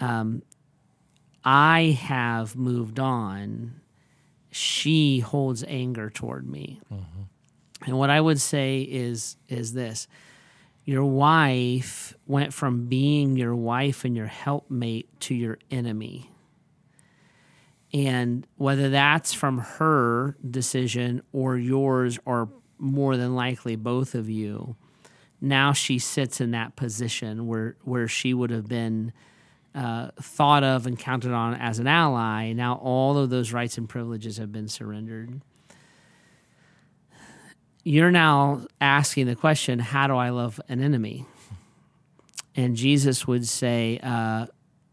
Um, 0.00 0.42
I 1.44 1.98
have 2.00 2.56
moved 2.56 2.98
on 2.98 3.80
she 4.50 5.20
holds 5.20 5.64
anger 5.66 6.10
toward 6.10 6.48
me. 6.48 6.80
Mm-hmm. 6.92 7.22
And 7.86 7.98
what 7.98 8.10
I 8.10 8.20
would 8.20 8.40
say 8.40 8.80
is 8.82 9.36
is 9.48 9.72
this. 9.72 10.08
Your 10.84 11.04
wife 11.04 12.14
went 12.26 12.52
from 12.52 12.86
being 12.86 13.36
your 13.36 13.54
wife 13.54 14.04
and 14.04 14.16
your 14.16 14.26
helpmate 14.26 15.20
to 15.20 15.34
your 15.34 15.58
enemy. 15.70 16.30
And 17.92 18.46
whether 18.56 18.88
that's 18.90 19.32
from 19.32 19.58
her 19.58 20.36
decision 20.48 21.22
or 21.32 21.56
yours, 21.56 22.18
or 22.24 22.48
more 22.78 23.16
than 23.16 23.34
likely 23.34 23.76
both 23.76 24.14
of 24.14 24.28
you, 24.28 24.76
now 25.40 25.72
she 25.72 25.98
sits 25.98 26.40
in 26.40 26.50
that 26.50 26.76
position 26.76 27.46
where, 27.46 27.76
where 27.82 28.08
she 28.08 28.34
would 28.34 28.50
have 28.50 28.68
been 28.68 29.12
uh, 29.74 30.10
thought 30.20 30.64
of 30.64 30.86
and 30.86 30.98
counted 30.98 31.32
on 31.32 31.54
as 31.54 31.78
an 31.78 31.86
ally, 31.86 32.52
now 32.52 32.74
all 32.74 33.16
of 33.18 33.30
those 33.30 33.52
rights 33.52 33.78
and 33.78 33.88
privileges 33.88 34.36
have 34.36 34.52
been 34.52 34.68
surrendered. 34.68 35.40
You're 37.82 38.10
now 38.10 38.66
asking 38.80 39.26
the 39.26 39.36
question, 39.36 39.78
How 39.78 40.06
do 40.06 40.16
I 40.16 40.30
love 40.30 40.60
an 40.68 40.82
enemy? 40.82 41.24
And 42.54 42.76
Jesus 42.76 43.26
would 43.26 43.46
say, 43.46 43.98
uh, 44.02 44.46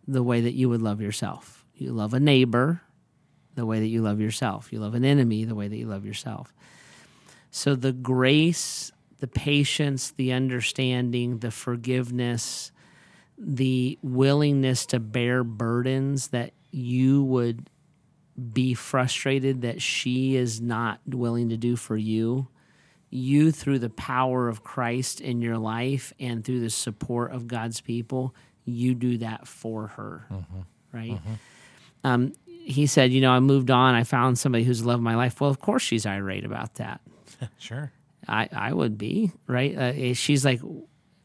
The 0.07 0.23
way 0.23 0.41
that 0.41 0.53
you 0.53 0.69
would 0.69 0.81
love 0.81 1.01
yourself. 1.01 1.65
You 1.75 1.91
love 1.91 2.13
a 2.13 2.19
neighbor 2.19 2.81
the 3.55 3.65
way 3.65 3.79
that 3.79 3.87
you 3.87 4.01
love 4.01 4.21
yourself. 4.21 4.71
You 4.71 4.79
love 4.79 4.93
an 4.93 5.03
enemy 5.03 5.43
the 5.43 5.55
way 5.55 5.67
that 5.67 5.75
you 5.75 5.87
love 5.87 6.05
yourself. 6.05 6.53
So 7.49 7.75
the 7.75 7.91
grace, 7.91 8.91
the 9.19 9.27
patience, 9.27 10.11
the 10.11 10.33
understanding, 10.33 11.39
the 11.39 11.51
forgiveness, 11.51 12.71
the 13.37 13.97
willingness 14.01 14.85
to 14.87 14.99
bear 14.99 15.43
burdens 15.43 16.29
that 16.29 16.53
you 16.71 17.23
would 17.23 17.69
be 18.53 18.73
frustrated 18.73 19.61
that 19.61 19.81
she 19.81 20.35
is 20.35 20.61
not 20.61 20.99
willing 21.07 21.49
to 21.49 21.57
do 21.57 21.75
for 21.75 21.97
you. 21.97 22.47
You, 23.09 23.51
through 23.51 23.79
the 23.79 23.89
power 23.89 24.47
of 24.47 24.63
Christ 24.63 25.21
in 25.21 25.41
your 25.41 25.57
life 25.57 26.13
and 26.19 26.43
through 26.43 26.59
the 26.59 26.69
support 26.69 27.31
of 27.31 27.47
God's 27.47 27.81
people, 27.81 28.35
you 28.65 28.93
do 28.93 29.17
that 29.19 29.47
for 29.47 29.87
her. 29.87 30.25
Mm-hmm. 30.29 30.59
Right? 30.91 31.11
Mm-hmm. 31.11 31.33
Um, 32.03 32.33
he 32.45 32.85
said, 32.85 33.11
You 33.11 33.21
know, 33.21 33.31
I 33.31 33.39
moved 33.39 33.71
on. 33.71 33.95
I 33.95 34.03
found 34.03 34.37
somebody 34.37 34.65
who's 34.65 34.85
loved 34.85 35.01
my 35.01 35.15
life. 35.15 35.39
Well, 35.39 35.49
of 35.49 35.59
course 35.59 35.81
she's 35.81 36.05
irate 36.05 36.45
about 36.45 36.75
that. 36.75 37.01
sure. 37.57 37.91
I, 38.27 38.49
I 38.51 38.73
would 38.73 38.97
be, 38.97 39.31
right? 39.47 39.75
Uh, 39.77 40.13
she's 40.13 40.43
like, 40.43 40.61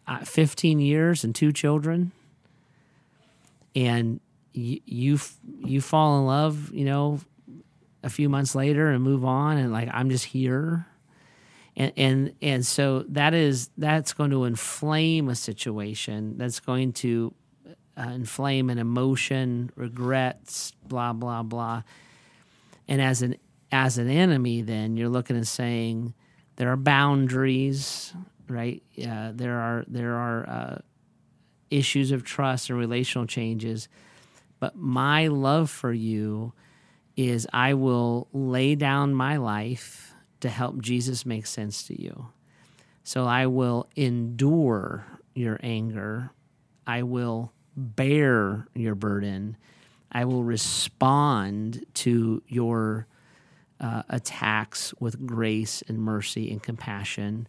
uh, 0.06 0.24
15 0.24 0.80
years 0.80 1.24
and 1.24 1.34
two 1.34 1.52
children. 1.52 2.12
And 3.74 4.20
you, 4.52 4.80
you 4.84 5.18
you 5.64 5.80
fall 5.80 6.18
in 6.18 6.26
love 6.26 6.74
you 6.74 6.84
know 6.84 7.18
a 8.02 8.10
few 8.10 8.28
months 8.28 8.54
later 8.54 8.90
and 8.90 9.02
move 9.02 9.24
on 9.24 9.56
and 9.56 9.72
like 9.72 9.88
i'm 9.92 10.10
just 10.10 10.26
here. 10.26 10.86
And 11.74 11.92
and 11.96 12.34
and 12.42 12.66
so 12.66 13.04
that 13.08 13.32
is 13.32 13.70
that's 13.78 14.12
going 14.12 14.30
to 14.30 14.44
inflame 14.44 15.30
a 15.30 15.34
situation 15.34 16.36
that's 16.36 16.60
going 16.60 16.92
to 16.94 17.32
uh, 17.96 18.10
inflame 18.10 18.68
an 18.68 18.78
emotion 18.78 19.70
regrets 19.74 20.72
blah 20.86 21.14
blah 21.14 21.42
blah. 21.42 21.82
And 22.88 23.00
as 23.00 23.22
an 23.22 23.36
as 23.70 23.96
an 23.96 24.10
enemy 24.10 24.60
then 24.60 24.98
you're 24.98 25.08
looking 25.08 25.36
and 25.36 25.48
saying 25.48 26.12
there 26.56 26.70
are 26.70 26.76
boundaries 26.76 28.12
right? 28.52 28.82
Uh, 28.98 29.32
there 29.34 29.58
are 29.58 29.84
there 29.88 30.14
are 30.14 30.48
uh, 30.48 30.78
issues 31.70 32.12
of 32.12 32.22
trust 32.22 32.70
and 32.70 32.78
relational 32.78 33.26
changes, 33.26 33.88
but 34.60 34.76
my 34.76 35.26
love 35.26 35.70
for 35.70 35.92
you 35.92 36.52
is 37.16 37.46
I 37.52 37.74
will 37.74 38.28
lay 38.32 38.74
down 38.74 39.14
my 39.14 39.36
life 39.36 40.14
to 40.40 40.48
help 40.48 40.80
Jesus 40.80 41.26
make 41.26 41.46
sense 41.46 41.82
to 41.84 42.00
you. 42.00 42.28
So 43.04 43.26
I 43.26 43.46
will 43.46 43.88
endure 43.96 45.04
your 45.34 45.58
anger. 45.62 46.30
I 46.86 47.02
will 47.02 47.52
bear 47.76 48.66
your 48.74 48.94
burden. 48.94 49.56
I 50.10 50.24
will 50.24 50.44
respond 50.44 51.84
to 51.94 52.42
your 52.46 53.06
uh, 53.82 54.02
attacks 54.08 54.94
with 55.00 55.26
grace 55.26 55.82
and 55.88 55.98
mercy 55.98 56.50
and 56.50 56.62
compassion 56.62 57.46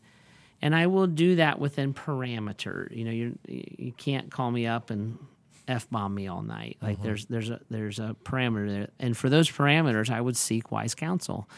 and 0.64 0.74
I 0.74 0.88
will 0.88 1.08
do 1.08 1.36
that 1.36 1.60
within 1.60 1.94
parameter. 1.94 2.90
You 2.96 3.04
know, 3.04 3.12
you 3.12 3.38
you 3.46 3.92
can't 3.92 4.32
call 4.32 4.50
me 4.50 4.66
up 4.66 4.92
and 4.92 5.20
f 5.68 5.90
bomb 5.90 6.16
me 6.16 6.28
all 6.28 6.42
night. 6.42 6.78
Like 6.82 6.96
mm-hmm. 6.96 7.04
there's 7.04 7.26
there's 7.26 7.50
a 7.50 7.60
there's 7.70 8.00
a 8.00 8.16
parameter 8.24 8.70
there, 8.70 8.88
and 8.98 9.16
for 9.16 9.30
those 9.30 9.52
parameters, 9.52 10.10
I 10.10 10.22
would 10.22 10.38
seek 10.38 10.72
wise 10.72 10.96
counsel. 10.96 11.50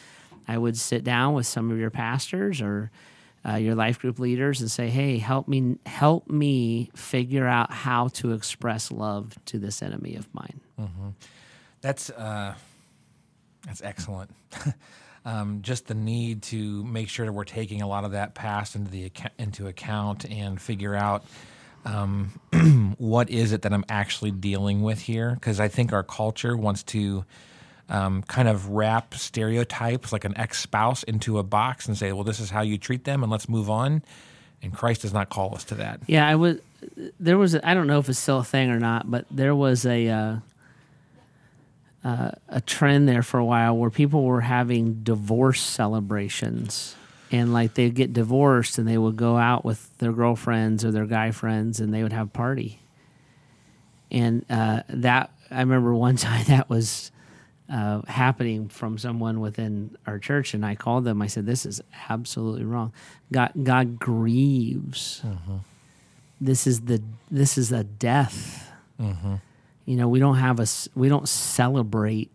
I 0.47 0.57
would 0.57 0.75
sit 0.75 1.03
down 1.03 1.35
with 1.35 1.45
some 1.45 1.69
of 1.69 1.77
your 1.77 1.91
pastors 1.91 2.61
or 2.61 2.89
uh, 3.47 3.57
your 3.57 3.75
life 3.75 3.99
group 3.99 4.17
leaders 4.17 4.59
and 4.61 4.71
say, 4.71 4.89
"Hey, 4.89 5.19
help 5.19 5.47
me 5.47 5.77
help 5.85 6.27
me 6.27 6.89
figure 6.95 7.45
out 7.45 7.71
how 7.71 8.07
to 8.07 8.31
express 8.31 8.91
love 8.91 9.37
to 9.45 9.59
this 9.59 9.83
enemy 9.83 10.15
of 10.15 10.27
mine." 10.33 10.61
Mm-hmm. 10.81 11.09
That's 11.81 12.09
uh, 12.09 12.55
that's 13.65 13.81
excellent. 13.81 14.31
um, 15.25 15.61
just 15.61 15.87
the 15.87 15.95
need 15.95 16.43
to 16.43 16.83
make 16.83 17.09
sure 17.09 17.25
that 17.25 17.31
we're 17.31 17.43
taking 17.43 17.81
a 17.81 17.87
lot 17.87 18.03
of 18.03 18.11
that 18.11 18.35
past 18.35 18.75
into 18.75 18.91
the 18.91 19.11
into 19.37 19.67
account 19.67 20.29
and 20.29 20.61
figure 20.61 20.95
out 20.95 21.23
um, 21.85 22.39
what 22.97 23.29
is 23.29 23.51
it 23.51 23.61
that 23.61 23.73
I'm 23.73 23.85
actually 23.89 24.31
dealing 24.31 24.81
with 24.81 25.01
here. 25.01 25.33
Because 25.35 25.59
I 25.59 25.67
think 25.67 25.93
our 25.93 26.03
culture 26.03 26.57
wants 26.57 26.83
to 26.83 27.25
um, 27.89 28.23
kind 28.23 28.47
of 28.47 28.69
wrap 28.69 29.13
stereotypes 29.13 30.11
like 30.11 30.25
an 30.25 30.37
ex 30.37 30.59
spouse 30.59 31.03
into 31.03 31.37
a 31.37 31.43
box 31.43 31.87
and 31.87 31.97
say, 31.97 32.11
well, 32.11 32.23
this 32.23 32.39
is 32.39 32.49
how 32.49 32.61
you 32.61 32.77
treat 32.77 33.03
them, 33.03 33.23
and 33.23 33.31
let's 33.31 33.47
move 33.47 33.69
on. 33.69 34.03
And 34.61 34.73
Christ 34.73 35.03
does 35.03 35.13
not 35.13 35.29
call 35.29 35.53
us 35.53 35.63
to 35.65 35.75
that. 35.75 36.01
Yeah, 36.07 36.27
I 36.27 36.35
was. 36.35 36.59
There 37.19 37.37
was. 37.37 37.55
I 37.55 37.73
don't 37.73 37.87
know 37.87 37.99
if 37.99 38.09
it's 38.09 38.19
still 38.19 38.39
a 38.39 38.43
thing 38.43 38.69
or 38.69 38.79
not, 38.79 39.09
but 39.09 39.25
there 39.29 39.55
was 39.55 39.85
a. 39.85 40.07
Uh, 40.09 40.35
uh, 42.05 42.29
a 42.47 42.61
trend 42.61 43.09
there 43.09 43.23
for 43.23 43.39
a 43.39 43.45
while 43.45 43.75
where 43.75 43.89
people 43.89 44.23
were 44.23 44.41
having 44.41 45.01
divorce 45.01 45.59
celebrations. 45.59 46.95
And 47.31 47.51
like 47.51 47.73
they'd 47.73 47.95
get 47.95 48.13
divorced 48.13 48.77
and 48.77 48.87
they 48.87 48.97
would 48.97 49.15
go 49.15 49.37
out 49.37 49.65
with 49.65 49.97
their 49.97 50.13
girlfriends 50.13 50.85
or 50.85 50.91
their 50.91 51.07
guy 51.07 51.31
friends 51.31 51.79
and 51.79 51.91
they 51.91 52.03
would 52.03 52.13
have 52.13 52.27
a 52.27 52.29
party. 52.29 52.79
And 54.11 54.45
uh, 54.49 54.83
that 54.89 55.31
i 55.49 55.59
remember 55.59 55.93
one 55.93 56.15
time 56.27 56.45
that 56.45 56.69
was 56.69 57.11
uh, 57.71 58.03
happening 58.07 58.67
from 58.69 58.99
someone 58.99 59.39
within 59.39 59.97
our 60.05 60.19
church 60.19 60.53
and 60.53 60.63
i 60.63 60.75
called 60.75 61.03
them. 61.05 61.23
I 61.23 61.27
said 61.27 61.47
this 61.47 61.65
is 61.65 61.81
absolutely 62.07 62.65
wrong. 62.65 62.93
God 63.33 63.51
god 63.63 63.99
grieves. 63.99 65.21
Mm-hmm. 65.25 65.57
this 66.39 66.67
is 66.67 66.81
the 66.81 67.01
this 67.31 67.57
is 67.57 67.71
a 67.71 67.83
death. 67.83 68.71
Mm-hmm 69.01 69.35
you 69.85 69.95
know 69.95 70.07
we 70.07 70.19
don't 70.19 70.37
have 70.37 70.59
a 70.59 70.67
we 70.95 71.09
don't 71.09 71.27
celebrate 71.27 72.31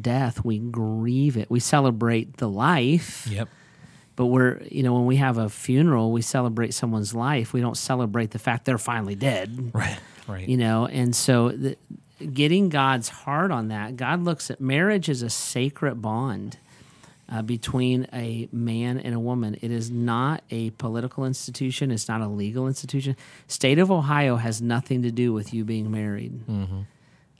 death. 0.00 0.44
We 0.44 0.58
grieve 0.58 1.36
it. 1.36 1.50
We 1.50 1.60
celebrate 1.60 2.36
the 2.38 2.48
life. 2.48 3.26
Yep. 3.26 3.48
But 4.16 4.26
we're 4.26 4.60
you 4.70 4.82
know 4.82 4.94
when 4.94 5.06
we 5.06 5.16
have 5.16 5.38
a 5.38 5.48
funeral 5.48 6.12
we 6.12 6.22
celebrate 6.22 6.74
someone's 6.74 7.14
life. 7.14 7.52
We 7.52 7.60
don't 7.60 7.76
celebrate 7.76 8.32
the 8.32 8.38
fact 8.38 8.64
they're 8.64 8.78
finally 8.78 9.14
dead. 9.14 9.70
Right 9.72 9.98
right. 10.28 10.48
You 10.48 10.56
know 10.56 10.86
and 10.86 11.14
so 11.16 11.50
the, 11.50 11.76
getting 12.32 12.68
god's 12.68 13.08
heart 13.08 13.52
on 13.52 13.68
that 13.68 13.96
god 13.96 14.22
looks 14.24 14.50
at 14.50 14.60
marriage 14.60 15.08
as 15.08 15.22
a 15.22 15.30
sacred 15.30 16.02
bond 16.02 16.58
uh, 17.30 17.42
between 17.42 18.06
a 18.12 18.48
man 18.52 18.98
and 18.98 19.14
a 19.14 19.20
woman. 19.20 19.56
It 19.60 19.70
is 19.70 19.90
not 19.90 20.42
a 20.50 20.70
political 20.70 21.24
institution. 21.24 21.90
It's 21.90 22.08
not 22.08 22.20
a 22.20 22.28
legal 22.28 22.66
institution. 22.66 23.16
State 23.46 23.78
of 23.78 23.90
Ohio 23.90 24.36
has 24.36 24.62
nothing 24.62 25.02
to 25.02 25.10
do 25.10 25.32
with 25.32 25.52
you 25.52 25.64
being 25.64 25.90
married. 25.90 26.46
Mm-hmm. 26.46 26.80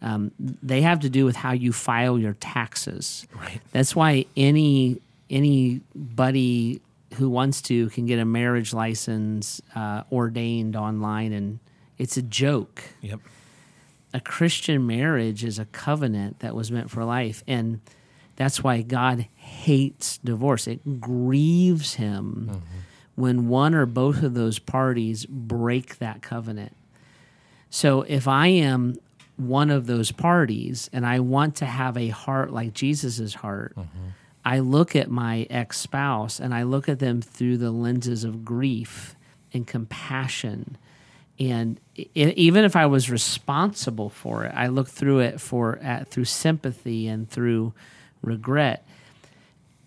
Um, 0.01 0.33
they 0.39 0.83
have 0.83 1.01
to 1.01 1.09
do 1.09 1.25
with 1.25 1.37
how 1.37 1.53
you 1.53 1.73
file 1.73 2.19
your 2.19 2.35
taxes. 2.35 3.27
Right. 3.35 3.61
That's 3.73 3.97
why 3.97 4.27
any 4.37 5.01
anybody 5.29 6.81
who 7.15 7.29
wants 7.29 7.63
to 7.63 7.89
can 7.91 8.07
get 8.07 8.19
a 8.19 8.25
marriage 8.25 8.73
license 8.73 9.61
uh, 9.75 10.05
ordained 10.13 10.77
online, 10.77 11.33
and 11.33 11.59
it's 11.97 12.17
a 12.17 12.23
joke. 12.23 12.83
Yep. 13.01 13.21
a 14.15 14.21
Christian 14.21 14.87
marriage 14.87 15.45
is 15.45 15.59
a 15.59 15.65
covenant 15.67 16.41
that 16.41 16.55
was 16.55 16.71
meant 16.71 16.91
for 16.91 17.05
life. 17.05 17.43
And 17.47 17.81
that's 18.37 18.63
why 18.63 18.83
God 18.83 19.27
hates 19.49 20.19
divorce. 20.19 20.67
It 20.67 21.01
grieves 21.01 21.95
him 21.95 22.49
mm-hmm. 22.51 22.59
when 23.17 23.49
one 23.49 23.75
or 23.75 23.87
both 23.87 24.23
of 24.23 24.35
those 24.35 24.59
parties 24.59 25.27
break 25.27 25.99
that 25.99 26.23
covenant. 26.23 26.77
So 27.71 28.03
if 28.03 28.29
I 28.29 28.49
am 28.49 28.97
one 29.37 29.71
of 29.71 29.87
those 29.87 30.11
parties 30.13 30.89
and 30.93 31.07
I 31.07 31.21
want 31.21 31.57
to 31.57 31.67
have 31.67 31.97
a 31.97 32.09
heart 32.09 32.53
like 32.53 32.73
Jesus's 32.73 33.35
heart, 33.35 33.75
mm-hmm. 33.77 34.09
I 34.45 34.61
look 34.61 34.97
at 34.97 35.11
my 35.11 35.47
ex 35.51 35.79
spouse 35.79 36.41
and 36.41 36.55
I 36.55 36.63
look 36.63 36.89
at 36.89 36.99
them 36.99 37.21
through 37.21 37.59
the 37.59 37.71
lenses 37.71 38.25
of 38.25 38.45
grief 38.45 39.15
and 39.53 39.67
compassion 39.67 40.79
and 41.39 41.81
it, 41.95 42.37
even 42.37 42.65
if 42.65 42.75
I 42.75 42.87
was 42.87 43.11
responsible 43.11 44.11
for 44.11 44.45
it, 44.45 44.53
I 44.55 44.69
look 44.69 44.89
through 44.89 45.21
it 45.21 45.41
for 45.41 45.79
at, 45.79 46.09
through 46.09 46.25
sympathy 46.25 47.07
and 47.07 47.29
through 47.31 47.73
regret. 48.23 48.87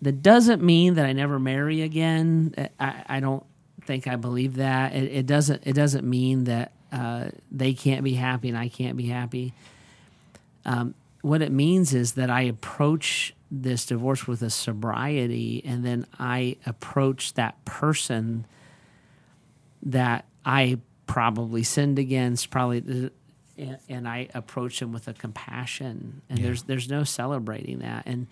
That 0.02 0.20
doesn't 0.22 0.62
mean 0.62 0.94
that 0.94 1.06
I 1.06 1.12
never 1.12 1.38
marry 1.38 1.82
again. 1.82 2.54
I, 2.78 3.04
I 3.08 3.20
don't 3.20 3.44
think 3.84 4.06
I 4.06 4.16
believe 4.16 4.56
that. 4.56 4.94
It, 4.94 5.12
it 5.12 5.26
doesn't. 5.26 5.62
It 5.64 5.74
doesn't 5.74 6.08
mean 6.08 6.44
that 6.44 6.72
uh, 6.92 7.28
they 7.50 7.72
can't 7.72 8.04
be 8.04 8.14
happy 8.14 8.48
and 8.48 8.58
I 8.58 8.68
can't 8.68 8.96
be 8.96 9.06
happy. 9.06 9.54
Um, 10.64 10.94
what 11.22 11.40
it 11.40 11.52
means 11.52 11.94
is 11.94 12.12
that 12.12 12.30
I 12.30 12.42
approach 12.42 13.34
this 13.50 13.86
divorce 13.86 14.26
with 14.26 14.42
a 14.42 14.50
sobriety, 14.50 15.62
and 15.64 15.84
then 15.84 16.06
I 16.18 16.56
approach 16.66 17.34
that 17.34 17.64
person 17.64 18.46
that 19.84 20.24
I 20.44 20.78
probably 21.06 21.62
sinned 21.62 21.98
against, 21.98 22.50
probably, 22.50 23.10
and, 23.58 23.78
and 23.88 24.08
I 24.08 24.28
approach 24.34 24.80
him 24.82 24.92
with 24.92 25.06
a 25.06 25.12
compassion, 25.12 26.22
and 26.28 26.38
yeah. 26.38 26.46
there's 26.46 26.62
there's 26.64 26.88
no 26.88 27.04
celebrating 27.04 27.80
that, 27.80 28.04
and 28.06 28.26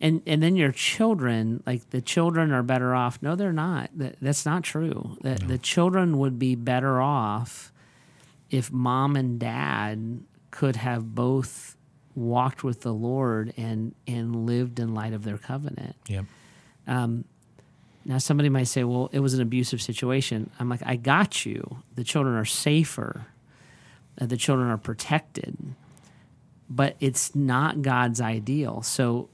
and 0.00 0.22
and 0.26 0.42
then 0.42 0.56
your 0.56 0.72
children, 0.72 1.62
like 1.66 1.90
the 1.90 2.00
children 2.00 2.52
are 2.52 2.62
better 2.62 2.94
off. 2.94 3.20
No, 3.22 3.34
they're 3.34 3.52
not. 3.52 3.90
That, 3.94 4.16
that's 4.20 4.46
not 4.46 4.62
true. 4.62 5.16
That 5.22 5.42
no. 5.42 5.48
the 5.48 5.58
children 5.58 6.18
would 6.18 6.38
be 6.38 6.54
better 6.54 7.00
off 7.00 7.72
if 8.50 8.72
mom 8.72 9.16
and 9.16 9.38
dad 9.38 10.20
could 10.50 10.76
have 10.76 11.14
both 11.14 11.76
walked 12.14 12.64
with 12.64 12.82
the 12.82 12.92
Lord 12.92 13.52
and 13.56 13.94
and 14.06 14.46
lived 14.46 14.78
in 14.78 14.94
light 14.94 15.12
of 15.12 15.24
their 15.24 15.38
covenant. 15.38 15.96
Yeah. 16.06 16.22
Um, 16.86 17.24
now, 18.08 18.16
somebody 18.16 18.48
might 18.48 18.68
say, 18.68 18.84
well, 18.84 19.10
it 19.12 19.20
was 19.20 19.34
an 19.34 19.42
abusive 19.42 19.82
situation. 19.82 20.50
I'm 20.58 20.70
like, 20.70 20.80
I 20.84 20.96
got 20.96 21.44
you. 21.44 21.82
The 21.94 22.02
children 22.04 22.36
are 22.36 22.44
safer, 22.46 23.26
uh, 24.18 24.24
the 24.24 24.38
children 24.38 24.70
are 24.70 24.78
protected, 24.78 25.74
but 26.70 26.96
it's 27.00 27.34
not 27.34 27.82
God's 27.82 28.20
ideal. 28.20 28.82
So, 28.82 29.28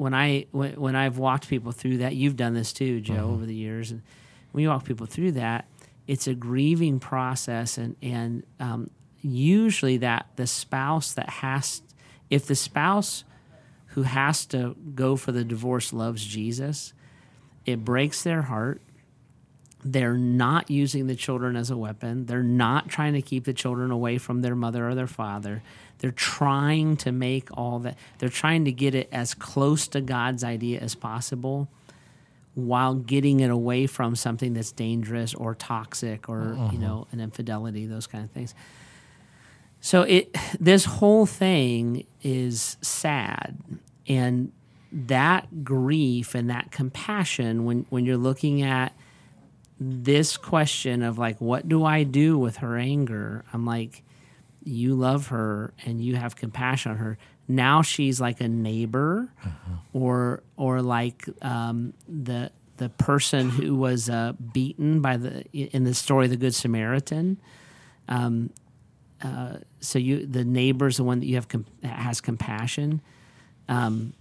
when 0.00 0.14
I 0.14 0.46
when, 0.50 0.80
when 0.80 0.96
I've 0.96 1.18
walked 1.18 1.46
people 1.46 1.72
through 1.72 1.98
that, 1.98 2.16
you've 2.16 2.36
done 2.36 2.54
this 2.54 2.72
too, 2.72 3.02
Joe, 3.02 3.12
mm-hmm. 3.12 3.32
over 3.34 3.44
the 3.44 3.54
years, 3.54 3.90
and 3.90 4.00
when 4.52 4.62
you 4.62 4.70
walk 4.70 4.86
people 4.86 5.04
through 5.04 5.32
that, 5.32 5.66
it's 6.06 6.26
a 6.26 6.32
grieving 6.32 7.00
process, 7.00 7.76
and 7.76 7.96
and 8.00 8.42
um, 8.58 8.88
usually 9.20 9.98
that 9.98 10.26
the 10.36 10.46
spouse 10.46 11.12
that 11.12 11.28
has, 11.28 11.82
if 12.30 12.46
the 12.46 12.54
spouse 12.54 13.24
who 13.88 14.04
has 14.04 14.46
to 14.46 14.74
go 14.94 15.16
for 15.16 15.32
the 15.32 15.44
divorce 15.44 15.92
loves 15.92 16.24
Jesus, 16.24 16.94
it 17.66 17.84
breaks 17.84 18.22
their 18.22 18.40
heart. 18.40 18.80
They're 19.82 20.16
not 20.16 20.70
using 20.70 21.06
the 21.06 21.14
children 21.14 21.56
as 21.56 21.70
a 21.70 21.76
weapon. 21.76 22.26
They're 22.26 22.42
not 22.42 22.88
trying 22.88 23.14
to 23.14 23.22
keep 23.22 23.44
the 23.44 23.54
children 23.54 23.90
away 23.90 24.18
from 24.18 24.42
their 24.42 24.54
mother 24.54 24.88
or 24.88 24.94
their 24.94 25.06
father. 25.06 25.62
They're 25.98 26.10
trying 26.10 26.96
to 26.98 27.12
make 27.12 27.48
all 27.56 27.78
that, 27.80 27.96
they're 28.18 28.28
trying 28.28 28.64
to 28.66 28.72
get 28.72 28.94
it 28.94 29.08
as 29.12 29.34
close 29.34 29.88
to 29.88 30.00
God's 30.00 30.44
idea 30.44 30.80
as 30.80 30.94
possible 30.94 31.68
while 32.54 32.94
getting 32.94 33.40
it 33.40 33.50
away 33.50 33.86
from 33.86 34.16
something 34.16 34.54
that's 34.54 34.72
dangerous 34.72 35.34
or 35.34 35.54
toxic 35.54 36.28
or, 36.28 36.54
uh-huh. 36.54 36.70
you 36.72 36.78
know, 36.78 37.06
an 37.12 37.20
infidelity, 37.20 37.86
those 37.86 38.06
kind 38.06 38.24
of 38.24 38.30
things. 38.30 38.54
So 39.80 40.02
it 40.02 40.36
this 40.60 40.84
whole 40.84 41.26
thing 41.26 42.06
is 42.22 42.76
sad 42.82 43.56
and 44.06 44.52
that 44.92 45.64
grief 45.64 46.34
and 46.34 46.50
that 46.50 46.70
compassion 46.70 47.64
when 47.64 47.86
when 47.88 48.04
you're 48.04 48.16
looking 48.16 48.62
at 48.62 48.92
this 49.80 50.36
question 50.36 51.02
of 51.02 51.18
like 51.18 51.40
what 51.40 51.68
do 51.68 51.84
I 51.84 52.02
do 52.02 52.38
with 52.38 52.58
her 52.58 52.76
anger? 52.76 53.44
I'm 53.52 53.64
like 53.64 54.02
you 54.62 54.94
love 54.94 55.28
her 55.28 55.72
and 55.86 56.00
you 56.02 56.16
have 56.16 56.36
compassion 56.36 56.92
on 56.92 56.98
her. 56.98 57.16
Now 57.48 57.80
she's 57.82 58.20
like 58.20 58.40
a 58.40 58.48
neighbor 58.48 59.32
uh-huh. 59.44 59.76
or 59.94 60.42
or 60.56 60.82
like 60.82 61.24
um, 61.42 61.94
the 62.06 62.52
the 62.76 62.90
person 62.90 63.50
who 63.50 63.74
was 63.74 64.08
uh, 64.08 64.34
beaten 64.52 65.00
by 65.00 65.16
the 65.16 65.44
in 65.52 65.84
the 65.84 65.94
story 65.94 66.26
of 66.26 66.30
the 66.30 66.36
good 66.36 66.54
Samaritan. 66.54 67.40
Um, 68.08 68.50
uh, 69.22 69.58
so 69.80 69.98
you 69.98 70.26
the 70.26 70.44
neighbor's 70.44 70.98
the 70.98 71.04
one 71.04 71.20
that 71.20 71.26
you 71.26 71.36
have 71.36 71.48
has 71.82 72.20
compassion. 72.20 73.00
Um, 73.68 74.12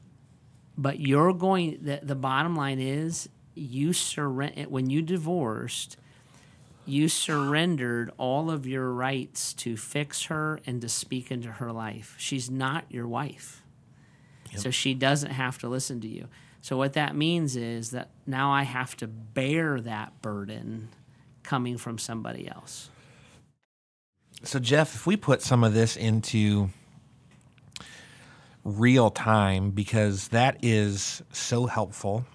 but 0.78 1.00
you're 1.00 1.34
going. 1.34 1.80
The, 1.82 2.00
the 2.02 2.16
bottom 2.16 2.56
line 2.56 2.80
is 2.80 3.28
you 3.60 3.94
surrender 3.94 4.64
when 4.64 4.90
you 4.90 5.02
divorced. 5.02 5.98
You 6.86 7.08
surrendered 7.08 8.12
all 8.18 8.50
of 8.50 8.66
your 8.66 8.92
rights 8.92 9.54
to 9.56 9.78
fix 9.78 10.24
her 10.26 10.60
and 10.66 10.82
to 10.82 10.90
speak 10.90 11.30
into 11.30 11.52
her 11.52 11.72
life. 11.72 12.16
She's 12.18 12.50
not 12.50 12.86
your 12.90 13.08
wife. 13.08 13.64
Yep. 14.52 14.62
So 14.62 14.72
she 14.72 14.96
doesn't 14.96 15.32
have 15.32 15.60
to 15.60 15.70
listen 15.70 16.02
to 16.02 16.08
you. 16.08 16.28
So 16.62 16.78
what 16.78 16.94
that 16.94 17.16
means 17.16 17.56
is 17.56 17.92
that 17.92 18.10
now 18.26 18.52
I 18.52 18.64
have 18.64 18.98
to 18.98 19.08
bear 19.08 19.80
that 19.82 20.22
burden 20.22 20.90
coming 21.44 21.78
from 21.78 21.98
somebody 21.98 22.48
else. 22.48 22.90
So 24.44 24.60
Jeff, 24.60 24.96
if 24.96 25.06
we 25.06 25.16
put 25.16 25.42
some 25.42 25.64
of 25.64 25.74
this 25.74 25.96
into 25.96 26.70
real 28.64 29.10
time 29.10 29.72
because 29.72 30.30
that 30.30 30.58
is 30.62 31.24
so 31.32 31.66
helpful 31.66 32.26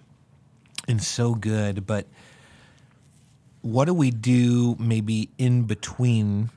and 0.88 1.02
so 1.02 1.34
good. 1.34 1.86
But 1.86 2.06
what 3.62 3.86
do 3.86 3.94
we 3.94 4.10
do 4.10 4.76
maybe 4.78 5.30
in 5.38 5.64
between 5.64 6.50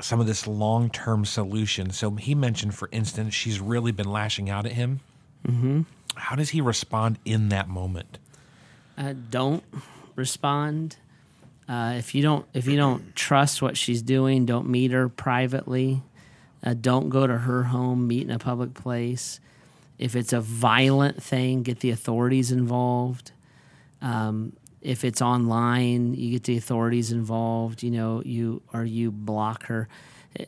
some 0.00 0.20
of 0.20 0.26
this 0.26 0.46
long 0.46 0.90
term 0.90 1.24
solution? 1.24 1.90
So 1.90 2.12
he 2.12 2.34
mentioned, 2.34 2.74
for 2.74 2.88
instance, 2.92 3.34
she's 3.34 3.60
really 3.60 3.92
been 3.92 4.10
lashing 4.10 4.50
out 4.50 4.66
at 4.66 4.72
him. 4.72 5.00
Mm-hmm. 5.46 5.82
How 6.16 6.36
does 6.36 6.50
he 6.50 6.60
respond 6.60 7.18
in 7.24 7.48
that 7.50 7.68
moment? 7.68 8.18
Uh, 8.96 9.14
don't 9.30 9.62
respond. 10.16 10.96
Uh, 11.68 11.94
if 11.96 12.14
you 12.14 12.22
don't 12.22 12.46
if 12.54 12.66
you 12.66 12.76
don't 12.76 13.14
trust 13.14 13.62
what 13.62 13.76
she's 13.76 14.02
doing, 14.02 14.46
don't 14.46 14.68
meet 14.68 14.90
her 14.90 15.08
privately. 15.08 16.02
Uh, 16.64 16.74
don't 16.74 17.08
go 17.08 17.26
to 17.26 17.38
her 17.38 17.64
home, 17.64 18.08
meet 18.08 18.22
in 18.22 18.30
a 18.30 18.38
public 18.38 18.74
place. 18.74 19.38
If 19.98 20.16
it's 20.16 20.32
a 20.32 20.40
violent 20.40 21.22
thing, 21.22 21.62
get 21.62 21.80
the 21.80 21.90
authorities 21.90 22.50
involved. 22.50 23.32
Um, 24.00 24.52
if 24.80 25.04
it's 25.04 25.20
online, 25.20 26.14
you 26.14 26.32
get 26.32 26.44
the 26.44 26.56
authorities 26.56 27.12
involved. 27.12 27.82
You 27.82 27.90
know, 27.90 28.22
you 28.24 28.62
or 28.72 28.84
you 28.84 29.10
block 29.10 29.64
her. 29.64 29.88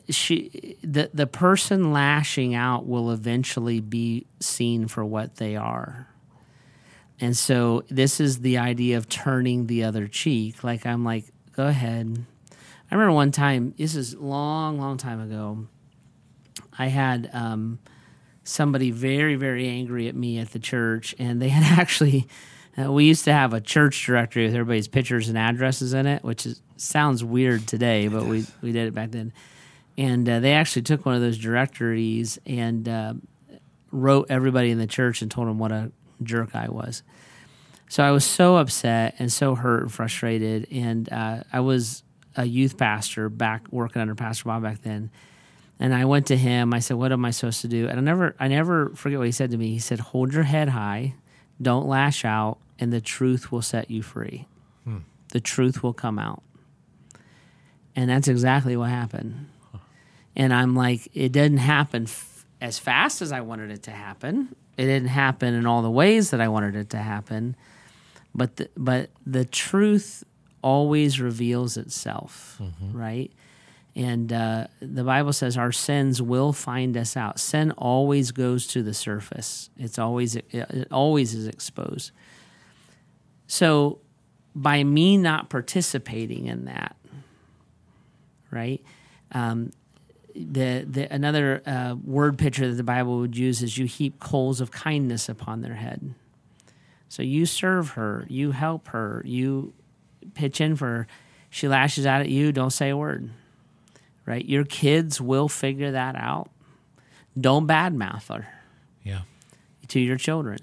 She, 0.09 0.77
the 0.83 1.09
the 1.13 1.27
person 1.27 1.91
lashing 1.91 2.55
out 2.55 2.87
will 2.87 3.11
eventually 3.11 3.81
be 3.81 4.25
seen 4.39 4.87
for 4.87 5.03
what 5.03 5.35
they 5.35 5.55
are. 5.55 6.07
And 7.19 7.37
so 7.37 7.83
this 7.89 8.19
is 8.19 8.39
the 8.39 8.57
idea 8.57 8.97
of 8.97 9.07
turning 9.07 9.67
the 9.67 9.83
other 9.83 10.07
cheek. 10.07 10.63
Like 10.63 10.85
I'm 10.85 11.03
like, 11.03 11.25
go 11.51 11.67
ahead. 11.67 12.25
I 12.89 12.95
remember 12.95 13.13
one 13.13 13.31
time. 13.31 13.73
This 13.77 13.95
is 13.95 14.15
long, 14.15 14.79
long 14.79 14.97
time 14.97 15.21
ago. 15.21 15.67
I 16.77 16.87
had 16.87 17.29
um, 17.31 17.79
somebody 18.43 18.91
very, 18.91 19.35
very 19.35 19.67
angry 19.67 20.07
at 20.07 20.15
me 20.15 20.39
at 20.39 20.51
the 20.51 20.59
church, 20.59 21.13
and 21.19 21.41
they 21.41 21.49
had 21.49 21.63
actually. 21.79 22.27
Uh, 22.77 22.91
we 22.91 23.05
used 23.05 23.25
to 23.25 23.33
have 23.33 23.53
a 23.53 23.61
church 23.61 24.05
directory 24.05 24.45
with 24.45 24.55
everybody's 24.55 24.87
pictures 24.87 25.27
and 25.27 25.37
addresses 25.37 25.93
in 25.93 26.07
it, 26.07 26.23
which 26.23 26.45
is, 26.45 26.61
sounds 26.77 27.23
weird 27.23 27.67
today, 27.67 28.07
but 28.07 28.25
we, 28.25 28.45
we 28.61 28.71
did 28.71 28.87
it 28.87 28.93
back 28.93 29.11
then. 29.11 29.33
And 29.97 30.27
uh, 30.27 30.39
they 30.39 30.53
actually 30.53 30.83
took 30.83 31.05
one 31.05 31.15
of 31.15 31.21
those 31.21 31.37
directories 31.37 32.39
and 32.45 32.87
uh, 32.87 33.13
wrote 33.91 34.27
everybody 34.29 34.71
in 34.71 34.77
the 34.77 34.87
church 34.87 35.21
and 35.21 35.29
told 35.29 35.47
them 35.47 35.59
what 35.59 35.71
a 35.71 35.91
jerk 36.23 36.55
I 36.55 36.69
was. 36.69 37.03
So 37.89 38.03
I 38.03 38.11
was 38.11 38.23
so 38.23 38.55
upset 38.55 39.15
and 39.19 39.31
so 39.31 39.53
hurt 39.53 39.81
and 39.81 39.91
frustrated. 39.91 40.67
And 40.71 41.11
uh, 41.11 41.43
I 41.51 41.59
was 41.59 42.03
a 42.37 42.45
youth 42.45 42.77
pastor 42.77 43.27
back 43.27 43.67
working 43.69 44.01
under 44.01 44.15
Pastor 44.15 44.45
Bob 44.45 44.63
back 44.63 44.81
then. 44.81 45.11
And 45.77 45.93
I 45.93 46.05
went 46.05 46.27
to 46.27 46.37
him. 46.37 46.73
I 46.73 46.79
said, 46.79 46.97
"What 46.97 47.11
am 47.11 47.25
I 47.25 47.31
supposed 47.31 47.61
to 47.61 47.67
do?" 47.67 47.87
And 47.87 47.99
I 47.99 48.01
never, 48.01 48.35
I 48.39 48.47
never 48.47 48.89
forget 48.95 49.17
what 49.17 49.25
he 49.25 49.31
said 49.31 49.49
to 49.49 49.57
me. 49.57 49.69
He 49.69 49.79
said, 49.79 49.99
"Hold 49.99 50.31
your 50.31 50.43
head 50.43 50.69
high, 50.69 51.15
don't 51.61 51.87
lash 51.87 52.25
out, 52.25 52.57
and 52.79 52.91
the 52.91 53.01
truth 53.01 53.51
will 53.51 53.61
set 53.61 53.89
you 53.91 54.01
free. 54.01 54.47
Hmm. 54.83 54.99
The 55.29 55.39
truth 55.39 55.83
will 55.83 55.93
come 55.93 56.17
out." 56.19 56.43
And 57.95 58.09
that's 58.09 58.27
exactly 58.27 58.75
what 58.77 58.89
happened. 58.89 59.47
And 59.73 59.81
And 60.35 60.53
I'm 60.53 60.75
like, 60.75 61.09
it 61.13 61.31
didn't 61.33 61.57
happen 61.57 62.03
f- 62.03 62.45
as 62.61 62.79
fast 62.79 63.21
as 63.21 63.31
I 63.31 63.41
wanted 63.41 63.69
it 63.69 63.83
to 63.83 63.91
happen. 63.91 64.55
It 64.77 64.85
didn't 64.85 65.09
happen 65.09 65.53
in 65.53 65.65
all 65.65 65.81
the 65.81 65.91
ways 65.91 66.29
that 66.29 66.39
I 66.39 66.47
wanted 66.47 66.75
it 66.75 66.89
to 66.91 66.97
happen. 66.97 67.55
But 68.33 68.55
the, 68.55 68.69
but 68.77 69.09
the 69.25 69.43
truth 69.43 70.23
always 70.61 71.19
reveals 71.19 71.75
itself, 71.75 72.61
right? 72.93 73.29
And 73.95 74.31
uh, 74.31 74.67
the 74.79 75.03
Bible 75.03 75.33
says 75.33 75.57
our 75.57 75.71
sins 75.71 76.21
will 76.21 76.53
find 76.53 76.95
us 76.95 77.17
out. 77.17 77.39
Sin 77.39 77.71
always 77.71 78.31
goes 78.31 78.67
to 78.67 78.83
the 78.83 78.93
surface. 78.93 79.69
It's 79.77 79.99
always 79.99 80.37
it, 80.37 80.87
always 80.91 81.33
is 81.33 81.47
exposed. 81.47 82.11
So 83.47 83.99
by 84.55 84.83
me 84.83 85.17
not 85.17 85.49
participating 85.49 86.47
in 86.47 86.65
that, 86.65 86.95
right? 88.49 88.81
Um, 89.33 89.71
the, 90.33 90.85
the 90.89 91.13
another 91.13 91.61
uh, 91.65 91.95
word 92.01 92.37
picture 92.37 92.69
that 92.69 92.75
the 92.75 92.83
Bible 92.83 93.19
would 93.19 93.35
use 93.35 93.61
is 93.61 93.77
you 93.77 93.85
heap 93.85 94.21
coals 94.21 94.61
of 94.61 94.71
kindness 94.71 95.27
upon 95.27 95.61
their 95.61 95.75
head. 95.75 96.13
So 97.09 97.23
you 97.23 97.45
serve 97.45 97.91
her, 97.91 98.25
you 98.29 98.51
help 98.51 98.87
her, 98.89 99.21
you 99.25 99.73
pitch 100.33 100.61
in 100.61 100.77
for 100.77 100.85
her. 100.85 101.07
She 101.49 101.67
lashes 101.67 102.05
out 102.05 102.21
at 102.21 102.29
you, 102.29 102.53
don't 102.53 102.71
say 102.71 102.89
a 102.89 102.95
word. 102.95 103.29
Right? 104.31 104.45
Your 104.45 104.63
kids 104.63 105.19
will 105.19 105.49
figure 105.49 105.91
that 105.91 106.15
out. 106.15 106.49
Don't 107.39 107.67
badmouth 107.67 108.27
her 108.29 108.47
Yeah. 109.03 109.21
to 109.89 109.99
your 109.99 110.15
children. 110.17 110.59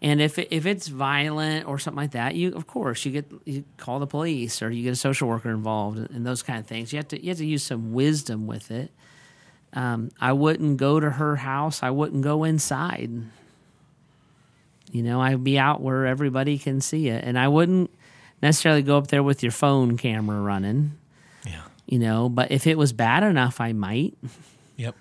And 0.00 0.20
if 0.20 0.38
it, 0.38 0.48
if 0.52 0.64
it's 0.64 0.86
violent 0.86 1.66
or 1.66 1.78
something 1.78 1.96
like 2.00 2.12
that, 2.12 2.36
you 2.36 2.54
of 2.54 2.66
course 2.68 3.04
you 3.04 3.10
get 3.12 3.30
you 3.44 3.64
call 3.78 3.98
the 3.98 4.06
police 4.06 4.62
or 4.62 4.70
you 4.70 4.84
get 4.84 4.92
a 4.92 4.96
social 4.96 5.28
worker 5.28 5.50
involved 5.50 5.98
and 5.98 6.24
those 6.24 6.42
kind 6.44 6.60
of 6.60 6.66
things. 6.66 6.92
You 6.92 6.98
have 6.98 7.08
to 7.08 7.20
you 7.22 7.30
have 7.30 7.38
to 7.38 7.44
use 7.46 7.64
some 7.64 7.92
wisdom 7.92 8.46
with 8.46 8.70
it. 8.70 8.92
Um, 9.72 10.10
I 10.20 10.32
wouldn't 10.32 10.76
go 10.78 11.00
to 11.00 11.10
her 11.10 11.36
house. 11.36 11.82
I 11.82 11.90
wouldn't 11.90 12.22
go 12.22 12.44
inside. 12.44 13.10
You 14.92 15.02
know, 15.02 15.20
I'd 15.20 15.42
be 15.44 15.58
out 15.58 15.80
where 15.80 16.06
everybody 16.06 16.58
can 16.58 16.80
see 16.80 17.08
it, 17.08 17.24
and 17.24 17.38
I 17.38 17.48
wouldn't 17.48 17.90
necessarily 18.42 18.82
go 18.82 18.96
up 18.98 19.08
there 19.08 19.22
with 19.22 19.42
your 19.42 19.52
phone 19.52 19.96
camera 19.96 20.40
running. 20.40 20.92
You 21.90 21.98
know, 21.98 22.28
but 22.28 22.50
if 22.52 22.66
it 22.66 22.78
was 22.78 22.92
bad 22.94 23.22
enough, 23.24 23.60
I 23.60 23.72
might 23.72 24.14
Yep. 24.76 24.94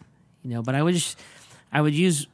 you 0.44 0.50
know 0.52 0.62
but 0.62 0.76
i 0.76 0.82
would 0.84 0.94
just 0.96 1.18
i 1.72 1.80
would 1.80 1.94
use 1.96 2.28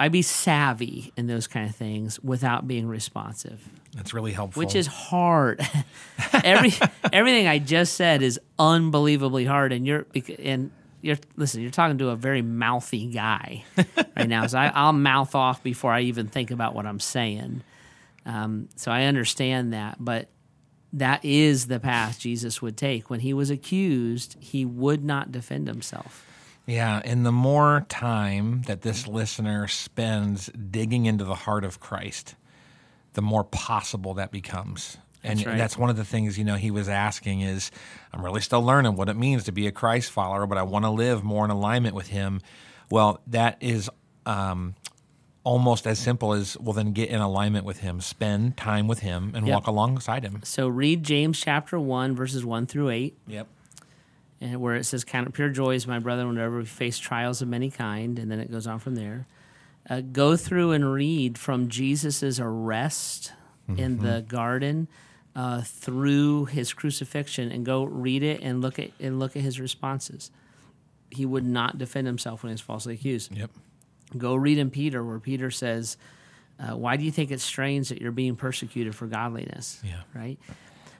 i'd 0.00 0.10
be 0.10 0.22
savvy 0.22 1.12
in 1.16 1.28
those 1.28 1.46
kind 1.46 1.68
of 1.68 1.76
things 1.76 2.18
without 2.20 2.66
being 2.66 2.88
responsive 2.88 3.60
That's 3.94 4.12
really 4.12 4.32
helpful. 4.32 4.58
which 4.60 4.74
is 4.74 4.88
hard 4.88 5.60
every 6.32 6.72
everything 7.12 7.46
i 7.46 7.58
just 7.60 7.94
said 7.94 8.22
is 8.22 8.40
unbelievably 8.58 9.44
hard 9.44 9.72
and 9.72 9.86
you're 9.86 10.04
and 10.40 10.72
you're 11.00 11.18
listen 11.36 11.60
you're 11.62 11.70
talking 11.70 11.98
to 11.98 12.08
a 12.08 12.16
very 12.16 12.42
mouthy 12.42 13.06
guy 13.06 13.62
right 14.16 14.28
now 14.28 14.46
so 14.48 14.58
I, 14.58 14.72
i'll 14.74 14.92
mouth 14.92 15.34
off 15.36 15.62
before 15.62 15.92
i 15.92 16.00
even 16.00 16.26
think 16.26 16.50
about 16.50 16.74
what 16.74 16.86
i'm 16.86 16.98
saying 17.00 17.62
um, 18.26 18.68
so 18.74 18.90
i 18.90 19.04
understand 19.04 19.74
that 19.74 19.96
but 20.00 20.28
that 20.94 21.24
is 21.24 21.66
the 21.66 21.78
path 21.80 22.18
jesus 22.18 22.62
would 22.62 22.76
take 22.76 23.10
when 23.10 23.20
he 23.20 23.34
was 23.34 23.50
accused 23.50 24.36
he 24.40 24.64
would 24.64 25.04
not 25.04 25.30
defend 25.32 25.66
himself 25.68 26.26
Yeah, 26.66 27.02
and 27.04 27.26
the 27.26 27.32
more 27.32 27.84
time 27.90 28.62
that 28.68 28.80
this 28.80 29.06
listener 29.06 29.68
spends 29.68 30.46
digging 30.46 31.04
into 31.04 31.22
the 31.24 31.34
heart 31.34 31.62
of 31.62 31.78
Christ, 31.78 32.36
the 33.12 33.20
more 33.20 33.44
possible 33.44 34.14
that 34.14 34.30
becomes. 34.30 34.96
And 35.22 35.38
That's 35.40 35.46
right. 35.46 35.58
that's 35.58 35.76
one 35.76 35.90
of 35.90 35.96
the 35.96 36.06
things, 36.06 36.38
you 36.38 36.44
know, 36.44 36.56
he 36.56 36.70
was 36.70 36.88
asking 36.88 37.42
is 37.42 37.70
I'm 38.14 38.24
really 38.24 38.40
still 38.40 38.62
learning 38.62 38.96
what 38.96 39.10
it 39.10 39.16
means 39.16 39.44
to 39.44 39.52
be 39.52 39.66
a 39.66 39.72
Christ 39.72 40.10
follower, 40.10 40.46
but 40.46 40.56
I 40.56 40.62
want 40.62 40.86
to 40.86 40.90
live 40.90 41.22
more 41.22 41.44
in 41.44 41.50
alignment 41.50 41.94
with 41.94 42.08
him. 42.08 42.40
Well, 42.90 43.20
that 43.26 43.58
is 43.60 43.90
um, 44.24 44.74
almost 45.44 45.86
as 45.86 45.98
simple 45.98 46.32
as 46.32 46.58
well 46.58 46.72
then 46.72 46.92
get 46.92 47.10
in 47.10 47.20
alignment 47.20 47.64
with 47.66 47.80
him, 47.80 48.00
spend 48.00 48.56
time 48.56 48.88
with 48.88 49.00
him 49.00 49.32
and 49.34 49.46
Yep. 49.46 49.54
walk 49.54 49.66
alongside 49.66 50.22
him. 50.24 50.40
So 50.42 50.66
read 50.68 51.02
James 51.02 51.38
chapter 51.40 51.78
1, 51.78 52.16
verses 52.16 52.44
1 52.44 52.66
through 52.66 52.88
8, 52.90 53.16
Yep. 53.26 53.46
and 54.40 54.60
where 54.60 54.74
it 54.74 54.84
says, 54.84 55.04
Count 55.04 55.28
it 55.28 55.32
pure 55.34 55.50
joys, 55.50 55.86
my 55.86 55.98
brother, 55.98 56.26
whenever 56.26 56.58
we 56.58 56.64
face 56.64 56.98
trials 56.98 57.42
of 57.42 57.48
many 57.48 57.70
kind. 57.70 58.18
And 58.18 58.30
then 58.30 58.40
it 58.40 58.50
goes 58.50 58.66
on 58.66 58.78
from 58.78 58.94
there. 58.94 59.26
Uh, 59.88 60.00
go 60.00 60.34
through 60.34 60.72
and 60.72 60.90
read 60.92 61.36
from 61.36 61.68
Jesus' 61.68 62.40
arrest 62.40 63.32
in 63.76 63.98
the 63.98 64.24
garden 64.26 64.88
uh, 65.36 65.60
through 65.62 66.46
his 66.46 66.72
crucifixion 66.72 67.50
and 67.52 67.64
go 67.66 67.84
read 67.84 68.22
it 68.22 68.40
and 68.42 68.60
look 68.62 68.78
at 68.78 68.90
and 69.00 69.18
look 69.18 69.36
at 69.36 69.42
his 69.42 69.58
responses. 69.60 70.30
He 71.10 71.24
would 71.26 71.44
not 71.44 71.76
defend 71.78 72.06
himself 72.06 72.42
when 72.42 72.48
he 72.50 72.54
was 72.54 72.60
falsely 72.62 72.94
accused. 72.94 73.36
Yep. 73.36 73.50
Go 74.16 74.34
read 74.34 74.58
in 74.58 74.70
Peter, 74.70 75.02
where 75.04 75.18
Peter 75.18 75.50
says, 75.50 75.96
uh, 76.58 76.76
Why 76.76 76.96
do 76.96 77.04
you 77.04 77.10
think 77.10 77.30
it's 77.30 77.42
strange 77.42 77.88
that 77.88 78.00
you're 78.00 78.12
being 78.12 78.36
persecuted 78.36 78.94
for 78.94 79.06
godliness? 79.06 79.80
Yeah. 79.84 80.00
Right? 80.14 80.38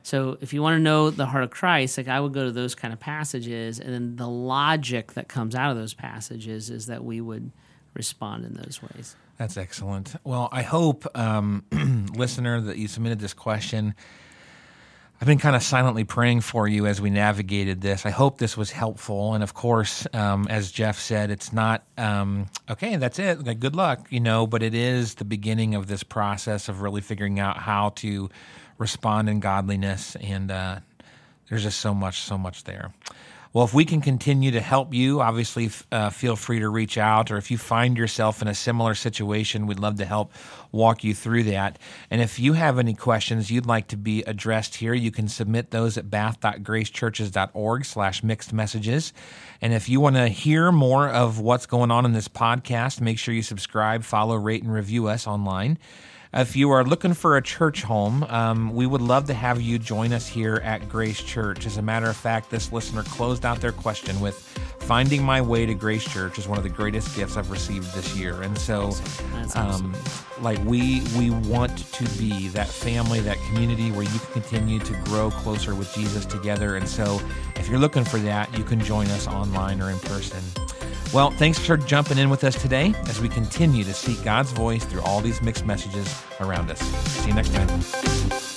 So 0.02 0.36
if 0.42 0.52
you 0.52 0.60
want 0.60 0.76
to 0.76 0.82
know 0.82 1.08
the 1.08 1.24
heart 1.24 1.44
of 1.44 1.50
Christ, 1.50 1.96
like 1.96 2.08
I 2.08 2.20
would 2.20 2.34
go 2.34 2.44
to 2.44 2.52
those 2.52 2.74
kind 2.74 2.92
of 2.92 3.00
passages, 3.00 3.80
and 3.80 3.92
then 3.92 4.16
the 4.16 4.28
logic 4.28 5.14
that 5.14 5.28
comes 5.28 5.54
out 5.54 5.70
of 5.70 5.78
those 5.78 5.94
passages 5.94 6.68
is 6.68 6.86
that 6.86 7.02
we 7.02 7.22
would 7.22 7.50
respond 7.94 8.44
in 8.44 8.52
those 8.52 8.80
ways. 8.82 9.16
That's 9.38 9.56
excellent. 9.56 10.14
Well, 10.22 10.50
I 10.52 10.62
hope, 10.62 11.06
um, 11.16 11.64
listener, 12.14 12.60
that 12.60 12.76
you 12.76 12.86
submitted 12.86 13.18
this 13.18 13.32
question. 13.32 13.94
I've 15.24 15.28
been 15.28 15.38
kind 15.38 15.56
of 15.56 15.62
silently 15.62 16.04
praying 16.04 16.42
for 16.42 16.68
you 16.68 16.84
as 16.84 17.00
we 17.00 17.08
navigated 17.08 17.80
this. 17.80 18.04
I 18.04 18.10
hope 18.10 18.36
this 18.36 18.58
was 18.58 18.70
helpful. 18.70 19.32
And 19.32 19.42
of 19.42 19.54
course, 19.54 20.06
um, 20.12 20.46
as 20.50 20.70
Jeff 20.70 20.98
said, 20.98 21.30
it's 21.30 21.50
not, 21.50 21.82
um, 21.96 22.48
okay, 22.68 22.96
that's 22.96 23.18
it. 23.18 23.42
Good 23.58 23.74
luck, 23.74 24.06
you 24.10 24.20
know, 24.20 24.46
but 24.46 24.62
it 24.62 24.74
is 24.74 25.14
the 25.14 25.24
beginning 25.24 25.74
of 25.76 25.86
this 25.86 26.02
process 26.02 26.68
of 26.68 26.82
really 26.82 27.00
figuring 27.00 27.40
out 27.40 27.56
how 27.56 27.88
to 27.96 28.28
respond 28.76 29.30
in 29.30 29.40
godliness. 29.40 30.14
And 30.16 30.50
uh, 30.50 30.80
there's 31.48 31.62
just 31.62 31.80
so 31.80 31.94
much, 31.94 32.20
so 32.20 32.36
much 32.36 32.64
there. 32.64 32.92
Well, 33.54 33.64
if 33.64 33.72
we 33.72 33.84
can 33.84 34.00
continue 34.00 34.50
to 34.50 34.60
help 34.60 34.92
you, 34.92 35.20
obviously 35.20 35.70
uh, 35.92 36.10
feel 36.10 36.34
free 36.34 36.58
to 36.58 36.68
reach 36.68 36.98
out. 36.98 37.30
Or 37.30 37.36
if 37.36 37.52
you 37.52 37.56
find 37.56 37.96
yourself 37.96 38.42
in 38.42 38.48
a 38.48 38.54
similar 38.54 38.96
situation, 38.96 39.68
we'd 39.68 39.78
love 39.78 39.94
to 39.98 40.04
help 40.04 40.32
walk 40.72 41.04
you 41.04 41.14
through 41.14 41.44
that. 41.44 41.78
And 42.10 42.20
if 42.20 42.40
you 42.40 42.54
have 42.54 42.80
any 42.80 42.94
questions 42.94 43.52
you'd 43.52 43.64
like 43.64 43.86
to 43.88 43.96
be 43.96 44.24
addressed 44.24 44.74
here, 44.74 44.92
you 44.92 45.12
can 45.12 45.28
submit 45.28 45.70
those 45.70 45.96
at 45.96 46.10
bath.gracechurches.org 46.10 47.84
slash 47.84 48.24
mixed 48.24 48.52
messages. 48.52 49.12
And 49.62 49.72
if 49.72 49.88
you 49.88 50.00
want 50.00 50.16
to 50.16 50.26
hear 50.26 50.72
more 50.72 51.08
of 51.08 51.38
what's 51.38 51.66
going 51.66 51.92
on 51.92 52.04
in 52.04 52.12
this 52.12 52.26
podcast, 52.26 53.00
make 53.00 53.20
sure 53.20 53.32
you 53.32 53.42
subscribe, 53.42 54.02
follow, 54.02 54.34
rate, 54.34 54.64
and 54.64 54.72
review 54.72 55.06
us 55.06 55.28
online. 55.28 55.78
If 56.36 56.56
you 56.56 56.72
are 56.72 56.82
looking 56.82 57.14
for 57.14 57.36
a 57.36 57.42
church 57.42 57.84
home, 57.84 58.24
um, 58.24 58.74
we 58.74 58.86
would 58.86 59.00
love 59.00 59.26
to 59.26 59.34
have 59.34 59.60
you 59.60 59.78
join 59.78 60.12
us 60.12 60.26
here 60.26 60.56
at 60.64 60.88
Grace 60.88 61.22
Church. 61.22 61.64
As 61.64 61.76
a 61.76 61.82
matter 61.82 62.10
of 62.10 62.16
fact, 62.16 62.50
this 62.50 62.72
listener 62.72 63.04
closed 63.04 63.46
out 63.46 63.60
their 63.60 63.70
question 63.70 64.20
with 64.20 64.40
Finding 64.80 65.22
my 65.22 65.40
way 65.40 65.64
to 65.64 65.74
Grace 65.74 66.04
Church 66.04 66.36
is 66.36 66.46
one 66.46 66.58
of 66.58 66.64
the 66.64 66.70
greatest 66.70 67.16
gifts 67.16 67.36
I've 67.36 67.50
received 67.50 67.94
this 67.94 68.16
year. 68.16 68.42
And 68.42 68.58
so, 68.58 68.90
That's 69.32 69.56
awesome. 69.56 69.94
um, 69.94 70.02
like 70.42 70.58
we 70.64 71.02
we 71.16 71.30
want 71.30 71.78
to 71.78 72.04
be 72.18 72.48
that 72.48 72.68
family, 72.68 73.20
that 73.20 73.38
community 73.46 73.92
where 73.92 74.02
you 74.02 74.18
can 74.18 74.42
continue 74.42 74.80
to 74.80 74.92
grow 75.04 75.30
closer 75.30 75.74
with 75.74 75.94
Jesus 75.94 76.26
together. 76.26 76.76
And 76.76 76.86
so, 76.86 77.18
if 77.56 77.68
you're 77.68 77.78
looking 77.78 78.04
for 78.04 78.18
that, 78.18 78.52
you 78.58 78.64
can 78.64 78.78
join 78.80 79.06
us 79.06 79.26
online 79.26 79.80
or 79.80 79.88
in 79.88 79.98
person. 80.00 80.42
Well, 81.14 81.30
thanks 81.30 81.60
for 81.60 81.76
jumping 81.76 82.18
in 82.18 82.28
with 82.28 82.42
us 82.42 82.60
today 82.60 82.92
as 83.06 83.20
we 83.20 83.28
continue 83.28 83.84
to 83.84 83.94
seek 83.94 84.24
God's 84.24 84.50
voice 84.50 84.84
through 84.84 85.02
all 85.02 85.20
these 85.20 85.40
mixed 85.42 85.64
messages 85.64 86.12
around 86.40 86.72
us. 86.72 86.80
See 86.80 87.28
you 87.28 87.34
next 87.34 87.54
time. 87.54 88.53